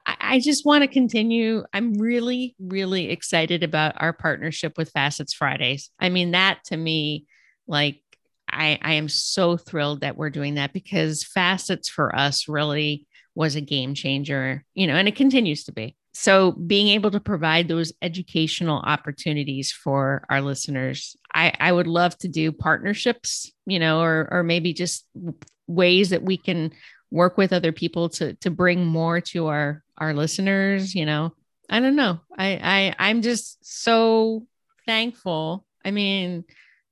I, 0.06 0.16
I 0.20 0.40
just 0.40 0.64
want 0.64 0.82
to 0.82 0.88
continue. 0.88 1.64
I'm 1.72 1.94
really, 1.94 2.54
really 2.58 3.10
excited 3.10 3.62
about 3.62 4.00
our 4.00 4.12
partnership 4.12 4.78
with 4.78 4.92
FASCETS 4.92 5.34
Fridays. 5.34 5.90
I 5.98 6.08
mean, 6.08 6.30
that 6.32 6.60
to 6.66 6.76
me, 6.76 7.26
like, 7.66 8.00
I, 8.56 8.78
I 8.82 8.94
am 8.94 9.08
so 9.08 9.56
thrilled 9.56 10.00
that 10.00 10.16
we're 10.16 10.30
doing 10.30 10.54
that 10.54 10.72
because 10.72 11.24
FASCETS 11.24 11.88
for 11.88 12.14
us 12.16 12.48
really 12.48 13.06
was 13.34 13.54
a 13.54 13.60
game 13.60 13.94
changer, 13.94 14.64
you 14.74 14.86
know, 14.86 14.94
and 14.94 15.06
it 15.06 15.14
continues 15.14 15.64
to 15.64 15.72
be. 15.72 15.94
So, 16.14 16.52
being 16.52 16.88
able 16.88 17.10
to 17.10 17.20
provide 17.20 17.68
those 17.68 17.92
educational 18.00 18.78
opportunities 18.78 19.70
for 19.70 20.24
our 20.30 20.40
listeners, 20.40 21.14
I, 21.34 21.52
I 21.60 21.70
would 21.70 21.86
love 21.86 22.16
to 22.18 22.28
do 22.28 22.52
partnerships, 22.52 23.52
you 23.66 23.78
know, 23.78 24.00
or 24.00 24.26
or 24.30 24.42
maybe 24.42 24.72
just 24.72 25.06
ways 25.66 26.10
that 26.10 26.22
we 26.22 26.38
can 26.38 26.72
work 27.10 27.36
with 27.36 27.52
other 27.52 27.70
people 27.70 28.08
to 28.08 28.32
to 28.36 28.50
bring 28.50 28.86
more 28.86 29.20
to 29.20 29.48
our 29.48 29.82
our 29.98 30.14
listeners 30.14 30.94
you 30.94 31.04
know. 31.04 31.34
I 31.68 31.80
don't 31.80 31.96
know. 31.96 32.20
I 32.38 32.94
i 32.98 33.10
i'm 33.10 33.20
just 33.20 33.58
so 33.62 34.46
thankful. 34.86 35.66
I 35.84 35.90
mean 35.90 36.44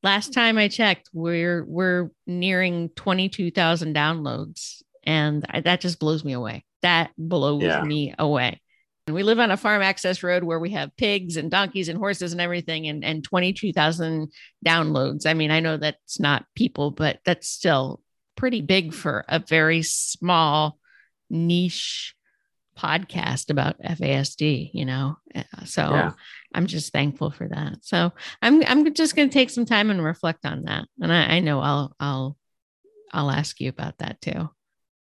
last 0.04 0.32
time 0.32 0.58
i 0.58 0.68
checked 0.68 1.08
we're 1.12 1.64
we're 1.64 2.10
nearing 2.26 2.90
22,000 2.90 3.94
downloads 3.94 4.82
and 5.02 5.44
I, 5.48 5.60
that 5.60 5.80
just 5.80 5.98
blows 5.98 6.24
me 6.24 6.32
away 6.32 6.64
that 6.82 7.10
blows 7.18 7.62
yeah. 7.62 7.82
me 7.82 8.14
away 8.18 8.60
and 9.06 9.14
we 9.14 9.22
live 9.22 9.38
on 9.38 9.50
a 9.50 9.56
farm 9.56 9.82
access 9.82 10.22
road 10.22 10.44
where 10.44 10.58
we 10.58 10.70
have 10.70 10.96
pigs 10.96 11.36
and 11.36 11.50
donkeys 11.50 11.88
and 11.88 11.98
horses 11.98 12.32
and 12.32 12.40
everything 12.40 12.86
and, 12.86 13.04
and 13.04 13.22
22,000 13.22 14.32
downloads. 14.64 15.26
I 15.26 15.34
mean, 15.34 15.50
I 15.50 15.60
know 15.60 15.76
that's 15.76 16.18
not 16.18 16.46
people, 16.54 16.90
but 16.90 17.18
that's 17.24 17.46
still 17.46 18.00
pretty 18.34 18.62
big 18.62 18.94
for 18.94 19.24
a 19.28 19.40
very 19.40 19.82
small 19.82 20.78
niche 21.28 22.14
podcast 22.78 23.50
about 23.50 23.80
FASD, 23.80 24.70
you 24.72 24.86
know. 24.86 25.16
Uh, 25.34 25.64
so 25.64 25.82
yeah. 25.82 26.10
I'm 26.54 26.66
just 26.66 26.92
thankful 26.92 27.30
for 27.30 27.48
that. 27.48 27.78
So 27.82 28.12
I'm 28.40 28.62
I'm 28.64 28.94
just 28.94 29.16
going 29.16 29.28
to 29.28 29.32
take 29.32 29.50
some 29.50 29.66
time 29.66 29.90
and 29.90 30.02
reflect 30.02 30.46
on 30.46 30.62
that. 30.62 30.86
And 31.00 31.12
I, 31.12 31.36
I 31.36 31.40
know 31.40 31.60
I'll 31.60 31.94
I'll 31.98 32.36
I'll 33.12 33.30
ask 33.30 33.60
you 33.60 33.68
about 33.68 33.98
that 33.98 34.20
too. 34.20 34.48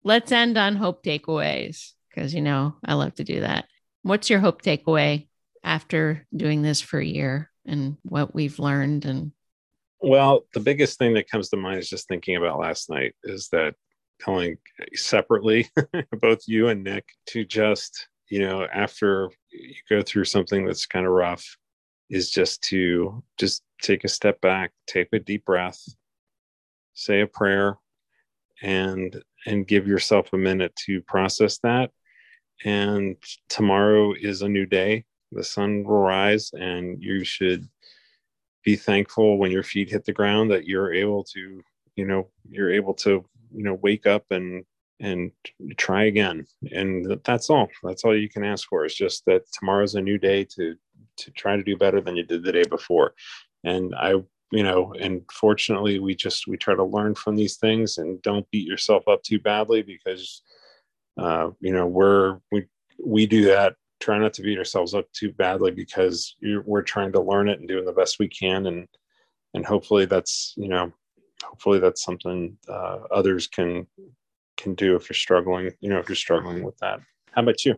Let's 0.02 0.32
end 0.32 0.58
on 0.58 0.76
hope 0.76 1.04
takeaways 1.04 1.92
because 2.08 2.34
you 2.34 2.40
know 2.40 2.76
I 2.84 2.94
love 2.94 3.14
to 3.16 3.24
do 3.24 3.40
that. 3.40 3.66
What's 4.02 4.30
your 4.30 4.40
hope 4.40 4.62
takeaway 4.62 5.28
after 5.62 6.26
doing 6.34 6.62
this 6.62 6.80
for 6.80 6.98
a 6.98 7.04
year 7.04 7.50
and 7.66 7.96
what 8.02 8.34
we've 8.34 8.58
learned 8.58 9.04
and 9.04 9.32
well, 10.04 10.46
the 10.52 10.60
biggest 10.60 10.98
thing 10.98 11.14
that 11.14 11.30
comes 11.30 11.48
to 11.50 11.56
mind 11.56 11.78
is 11.78 11.88
just 11.88 12.08
thinking 12.08 12.34
about 12.34 12.58
last 12.58 12.90
night 12.90 13.14
is 13.22 13.48
that 13.52 13.76
telling 14.20 14.58
separately, 14.94 15.70
both 16.20 16.40
you 16.46 16.68
and 16.68 16.82
Nick, 16.82 17.04
to 17.26 17.44
just, 17.44 18.08
you 18.32 18.38
know, 18.38 18.66
after 18.72 19.28
you 19.50 19.74
go 19.90 20.00
through 20.00 20.24
something 20.24 20.64
that's 20.64 20.86
kind 20.86 21.04
of 21.04 21.12
rough, 21.12 21.58
is 22.08 22.30
just 22.30 22.62
to 22.62 23.22
just 23.38 23.62
take 23.82 24.04
a 24.04 24.08
step 24.08 24.40
back, 24.40 24.72
take 24.86 25.08
a 25.12 25.18
deep 25.18 25.44
breath, 25.44 25.78
say 26.94 27.20
a 27.20 27.26
prayer, 27.26 27.76
and 28.62 29.22
and 29.44 29.68
give 29.68 29.86
yourself 29.86 30.32
a 30.32 30.38
minute 30.38 30.74
to 30.86 31.02
process 31.02 31.58
that. 31.58 31.90
And 32.64 33.16
tomorrow 33.50 34.14
is 34.18 34.40
a 34.40 34.48
new 34.48 34.64
day. 34.64 35.04
The 35.32 35.44
sun 35.44 35.84
will 35.84 36.00
rise, 36.00 36.52
and 36.54 37.02
you 37.02 37.24
should 37.24 37.68
be 38.64 38.76
thankful 38.76 39.36
when 39.36 39.50
your 39.50 39.62
feet 39.62 39.90
hit 39.90 40.06
the 40.06 40.12
ground 40.12 40.52
that 40.52 40.64
you're 40.64 40.94
able 40.94 41.22
to 41.34 41.62
you 41.96 42.06
know 42.06 42.30
you're 42.48 42.72
able 42.72 42.94
to 42.94 43.26
you 43.54 43.62
know 43.62 43.74
wake 43.74 44.06
up 44.06 44.24
and 44.30 44.64
and 45.02 45.32
try 45.76 46.04
again. 46.04 46.46
And 46.70 47.20
that's 47.24 47.50
all. 47.50 47.68
That's 47.82 48.04
all 48.04 48.16
you 48.16 48.28
can 48.28 48.44
ask 48.44 48.68
for 48.68 48.86
is 48.86 48.94
just 48.94 49.24
that 49.26 49.42
tomorrow's 49.52 49.96
a 49.96 50.00
new 50.00 50.16
day 50.16 50.44
to 50.56 50.76
to 51.18 51.30
try 51.32 51.56
to 51.56 51.62
do 51.62 51.76
better 51.76 52.00
than 52.00 52.16
you 52.16 52.22
did 52.22 52.42
the 52.42 52.52
day 52.52 52.64
before. 52.64 53.14
And 53.64 53.94
i 53.94 54.14
you 54.54 54.62
know 54.62 54.92
and 55.00 55.22
fortunately 55.32 55.98
we 55.98 56.14
just 56.14 56.46
we 56.46 56.58
try 56.58 56.74
to 56.74 56.84
learn 56.84 57.14
from 57.14 57.36
these 57.36 57.56
things 57.56 57.96
and 57.96 58.20
don't 58.20 58.50
beat 58.50 58.66
yourself 58.66 59.08
up 59.08 59.22
too 59.22 59.40
badly 59.40 59.80
because 59.80 60.42
uh 61.16 61.48
you 61.60 61.72
know 61.72 61.86
we're 61.86 62.38
we 62.50 62.66
we 63.04 63.26
do 63.26 63.44
that. 63.46 63.74
Try 64.00 64.18
not 64.18 64.34
to 64.34 64.42
beat 64.42 64.58
ourselves 64.58 64.94
up 64.94 65.10
too 65.12 65.32
badly 65.32 65.70
because 65.70 66.36
we're 66.64 66.82
trying 66.82 67.12
to 67.12 67.20
learn 67.20 67.48
it 67.48 67.60
and 67.60 67.68
doing 67.68 67.84
the 67.84 67.92
best 67.92 68.18
we 68.18 68.28
can. 68.28 68.66
And 68.66 68.88
and 69.54 69.64
hopefully 69.66 70.06
that's 70.06 70.54
you 70.56 70.68
know 70.68 70.92
hopefully 71.42 71.78
that's 71.78 72.04
something 72.04 72.56
uh, 72.68 72.98
others 73.10 73.46
can 73.46 73.86
can 74.56 74.74
do 74.74 74.96
if 74.96 75.08
you're 75.08 75.14
struggling 75.14 75.70
you 75.80 75.88
know 75.88 75.98
if 75.98 76.08
you're 76.08 76.16
struggling 76.16 76.62
with 76.62 76.76
that. 76.78 77.00
How 77.32 77.42
about 77.42 77.64
you? 77.64 77.76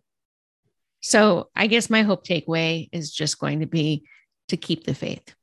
So 1.00 1.48
i 1.54 1.66
guess 1.66 1.90
my 1.90 2.02
hope 2.02 2.26
takeaway 2.26 2.88
is 2.92 3.12
just 3.12 3.38
going 3.38 3.60
to 3.60 3.66
be 3.66 4.04
to 4.48 4.56
keep 4.56 4.84
the 4.84 4.94
faith. 4.94 5.34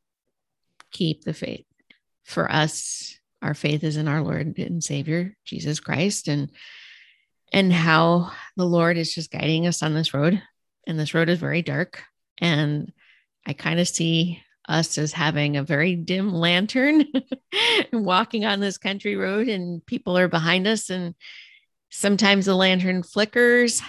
Keep 0.92 1.24
the 1.24 1.34
faith. 1.34 1.66
For 2.24 2.52
us 2.52 3.18
our 3.42 3.54
faith 3.54 3.84
is 3.84 3.98
in 3.98 4.08
our 4.08 4.22
lord 4.22 4.56
and 4.60 4.84
savior 4.84 5.36
jesus 5.46 5.80
christ 5.80 6.28
and 6.28 6.52
and 7.52 7.74
how 7.74 8.32
the 8.56 8.66
lord 8.66 8.98
is 8.98 9.14
just 9.14 9.32
guiding 9.32 9.68
us 9.68 9.84
on 9.84 9.94
this 9.94 10.14
road. 10.14 10.42
And 10.88 11.00
this 11.00 11.14
road 11.14 11.30
is 11.30 11.40
very 11.40 11.62
dark. 11.62 12.04
And 12.38 12.92
I 13.46 13.54
kind 13.54 13.80
of 13.80 13.88
see 13.88 14.42
us 14.72 14.98
as 14.98 15.12
having 15.12 15.58
a 15.58 15.64
very 15.64 15.96
dim 15.96 16.34
lantern 16.34 17.06
walking 17.94 18.46
on 18.46 18.60
this 18.60 18.78
country 18.78 19.16
road, 19.16 19.48
and 19.48 19.86
people 19.86 20.18
are 20.18 20.28
behind 20.28 20.68
us. 20.68 20.90
And 20.90 21.16
sometimes 21.90 22.46
the 22.46 22.56
lantern 22.56 23.04
flickers. 23.04 23.82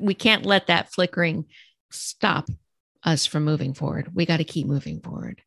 We 0.00 0.14
can't 0.14 0.46
let 0.46 0.68
that 0.68 0.92
flickering 0.92 1.46
stop 1.90 2.48
us 3.02 3.26
from 3.26 3.44
moving 3.44 3.74
forward. 3.74 4.14
We 4.14 4.26
got 4.26 4.38
to 4.38 4.44
keep 4.44 4.66
moving 4.66 5.00
forward. 5.00 5.42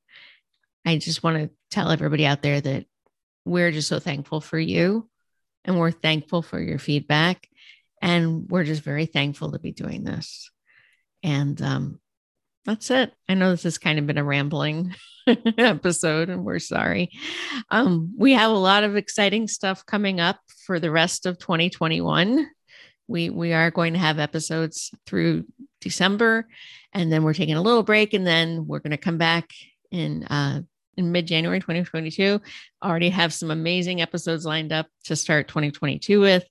I 0.85 0.97
just 0.97 1.23
want 1.23 1.37
to 1.37 1.49
tell 1.69 1.89
everybody 1.89 2.25
out 2.25 2.41
there 2.41 2.59
that 2.59 2.85
we're 3.45 3.71
just 3.71 3.87
so 3.87 3.99
thankful 3.99 4.41
for 4.41 4.59
you 4.59 5.09
and 5.63 5.79
we're 5.79 5.91
thankful 5.91 6.41
for 6.41 6.59
your 6.59 6.79
feedback. 6.79 7.47
And 8.01 8.49
we're 8.49 8.63
just 8.63 8.81
very 8.81 9.05
thankful 9.05 9.51
to 9.51 9.59
be 9.59 9.71
doing 9.71 10.03
this. 10.03 10.49
And 11.23 11.61
um, 11.61 11.99
that's 12.65 12.91
it. 12.91 13.13
I 13.27 13.33
know 13.33 13.51
this 13.51 13.63
has 13.63 13.77
kind 13.77 13.99
of 13.99 14.07
been 14.07 14.17
a 14.17 14.23
rambling 14.23 14.93
episode 15.57 16.29
and 16.29 16.43
we're 16.43 16.59
sorry. 16.59 17.11
Um, 17.69 18.13
we 18.17 18.33
have 18.33 18.51
a 18.51 18.55
lot 18.55 18.83
of 18.83 18.95
exciting 18.95 19.47
stuff 19.47 19.85
coming 19.85 20.19
up 20.19 20.39
for 20.65 20.79
the 20.79 20.91
rest 20.91 21.25
of 21.25 21.39
2021. 21.39 22.47
We 23.07 23.29
we 23.29 23.53
are 23.53 23.71
going 23.71 23.93
to 23.93 23.99
have 23.99 24.19
episodes 24.19 24.91
through 25.05 25.45
December 25.81 26.47
and 26.93 27.11
then 27.11 27.23
we're 27.23 27.33
taking 27.33 27.55
a 27.55 27.61
little 27.61 27.83
break 27.83 28.13
and 28.13 28.25
then 28.25 28.67
we're 28.67 28.79
going 28.79 28.91
to 28.91 28.97
come 28.97 29.17
back 29.17 29.49
in 29.89 30.23
uh, 30.25 30.61
in 30.97 31.11
mid-January 31.11 31.59
2022. 31.59 32.39
Already 32.83 33.09
have 33.09 33.33
some 33.33 33.51
amazing 33.51 34.01
episodes 34.01 34.45
lined 34.45 34.71
up 34.71 34.87
to 35.05 35.15
start 35.15 35.47
2022 35.47 36.19
with. 36.19 36.45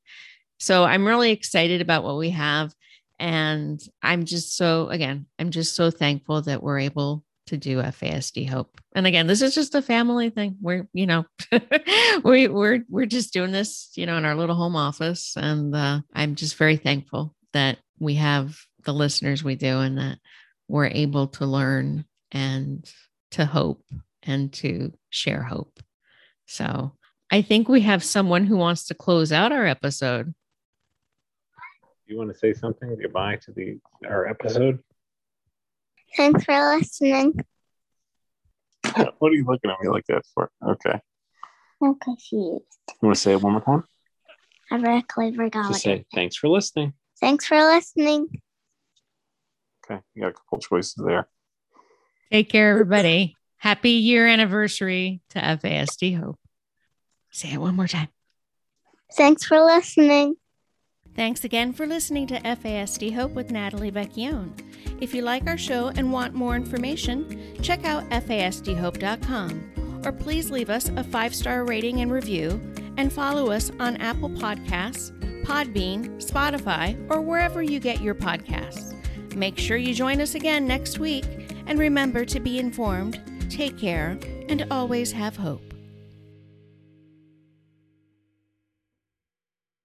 So 0.59 0.85
I'm 0.85 1.07
really 1.07 1.31
excited 1.31 1.81
about 1.81 2.05
what 2.05 2.19
we 2.19 2.31
have 2.31 2.75
and 3.21 3.81
I'm 4.03 4.25
just 4.25 4.57
so 4.57 4.89
again, 4.89 5.27
I'm 5.39 5.51
just 5.51 5.77
so 5.77 5.91
thankful 5.91 6.43
that 6.43 6.63
we're 6.63 6.81
able 6.81 7.23
to 7.47 7.57
do 7.57 7.79
FASD 7.79 8.49
Hope. 8.49 8.81
And 8.95 9.07
again, 9.07 9.27
this 9.27 9.43
is 9.43 9.55
just 9.55 9.75
a 9.75 9.83
family 9.83 10.31
thing. 10.31 10.57
We're, 10.61 10.89
you 10.93 11.07
know, 11.07 11.27
we 12.25 12.49
we're 12.49 12.85
we're 12.89 13.07
just 13.07 13.33
doing 13.33 13.53
this, 13.53 13.91
you 13.97 14.07
know, 14.07 14.17
in 14.17 14.25
our 14.25 14.35
little 14.35 14.57
home 14.57 14.77
office. 14.77 15.35
And 15.37 15.75
uh, 15.77 16.01
I'm 16.15 16.35
just 16.35 16.57
very 16.57 16.77
thankful 16.77 17.35
that 17.53 17.79
we 17.99 18.15
have 18.15 18.57
the 18.85 18.95
listeners 18.95 19.45
we 19.45 19.55
do 19.55 19.81
and 19.81 19.99
that 19.99 20.19
we're 20.69 20.87
able 20.87 21.27
to 21.27 21.45
learn 21.45 22.05
and 22.33 22.91
to 23.33 23.45
hope 23.45 23.85
and 24.23 24.53
to 24.55 24.93
share 25.11 25.43
hope. 25.43 25.81
So 26.47 26.93
I 27.31 27.43
think 27.43 27.69
we 27.69 27.83
have 27.83 28.03
someone 28.03 28.47
who 28.47 28.57
wants 28.57 28.87
to 28.87 28.95
close 28.95 29.33
out 29.33 29.53
our 29.53 29.67
episode. 29.67 30.35
You 32.11 32.17
want 32.17 32.33
to 32.33 32.37
say 32.37 32.53
something 32.53 32.99
goodbye 33.01 33.37
to 33.45 33.53
the 33.53 33.79
our 34.05 34.27
episode? 34.27 34.81
Thanks 36.17 36.43
for 36.43 36.77
listening. 36.77 37.39
what 39.21 39.31
are 39.31 39.35
you 39.37 39.45
looking 39.47 39.71
at 39.71 39.81
me 39.81 39.89
like 39.89 40.07
that 40.09 40.25
for? 40.35 40.51
Okay. 40.61 40.99
I'm 41.81 41.95
confused. 42.01 42.65
You 42.89 43.07
want 43.07 43.15
to 43.15 43.21
say 43.21 43.33
it 43.35 43.41
one 43.41 43.53
more 43.53 43.61
time? 43.61 43.85
I 44.73 45.05
really 45.15 45.37
forgot. 45.37 45.69
Just 45.69 45.83
say 45.83 46.05
thanks 46.13 46.35
for 46.35 46.49
listening. 46.49 46.95
Thanks 47.21 47.47
for 47.47 47.63
listening. 47.63 48.27
Okay, 49.85 50.01
you 50.17 50.23
got 50.23 50.31
a 50.31 50.33
couple 50.33 50.59
choices 50.59 50.97
there. 50.97 51.29
Take 52.33 52.49
care, 52.49 52.71
everybody. 52.71 53.37
Happy 53.59 53.91
year 53.91 54.27
anniversary 54.27 55.23
to 55.31 55.39
FASD 55.39 56.19
Hope. 56.19 56.41
Say 57.31 57.53
it 57.53 57.61
one 57.61 57.77
more 57.77 57.87
time. 57.87 58.09
Thanks 59.17 59.45
for 59.45 59.65
listening. 59.65 60.35
Thanks 61.21 61.45
again 61.45 61.75
for 61.75 61.87
listening 61.87 62.27
to 62.29 62.41
FASD 62.41 63.13
Hope 63.13 63.33
with 63.33 63.51
Natalie 63.51 63.93
Vecchione. 63.93 64.59
If 65.03 65.13
you 65.13 65.21
like 65.21 65.47
our 65.47 65.59
show 65.59 65.89
and 65.89 66.11
want 66.11 66.33
more 66.33 66.57
information, 66.57 67.59
check 67.61 67.85
out 67.85 68.09
fasdhope.com 68.09 70.01
or 70.03 70.13
please 70.13 70.51
leave 70.51 70.71
us 70.71 70.89
a 70.89 71.05
five 71.05 71.35
star 71.35 71.67
rating 71.67 72.01
and 72.01 72.11
review 72.11 72.59
and 72.97 73.13
follow 73.13 73.51
us 73.51 73.71
on 73.79 73.99
Apple 73.99 74.31
Podcasts, 74.31 75.13
Podbean, 75.45 76.25
Spotify, 76.27 76.99
or 77.11 77.21
wherever 77.21 77.63
you 77.63 77.81
get 77.81 78.01
your 78.01 78.15
podcasts. 78.15 78.95
Make 79.35 79.59
sure 79.59 79.77
you 79.77 79.93
join 79.93 80.23
us 80.23 80.35
again 80.35 80.67
next 80.67 80.99
week 80.99 81.27
and 81.67 81.79
remember 81.79 82.25
to 82.25 82.41
be 82.41 82.59
informed, 82.59 83.21
take 83.51 83.77
care, 83.77 84.19
and 84.49 84.67
always 84.71 85.13
have 85.13 85.37
hope. 85.37 85.75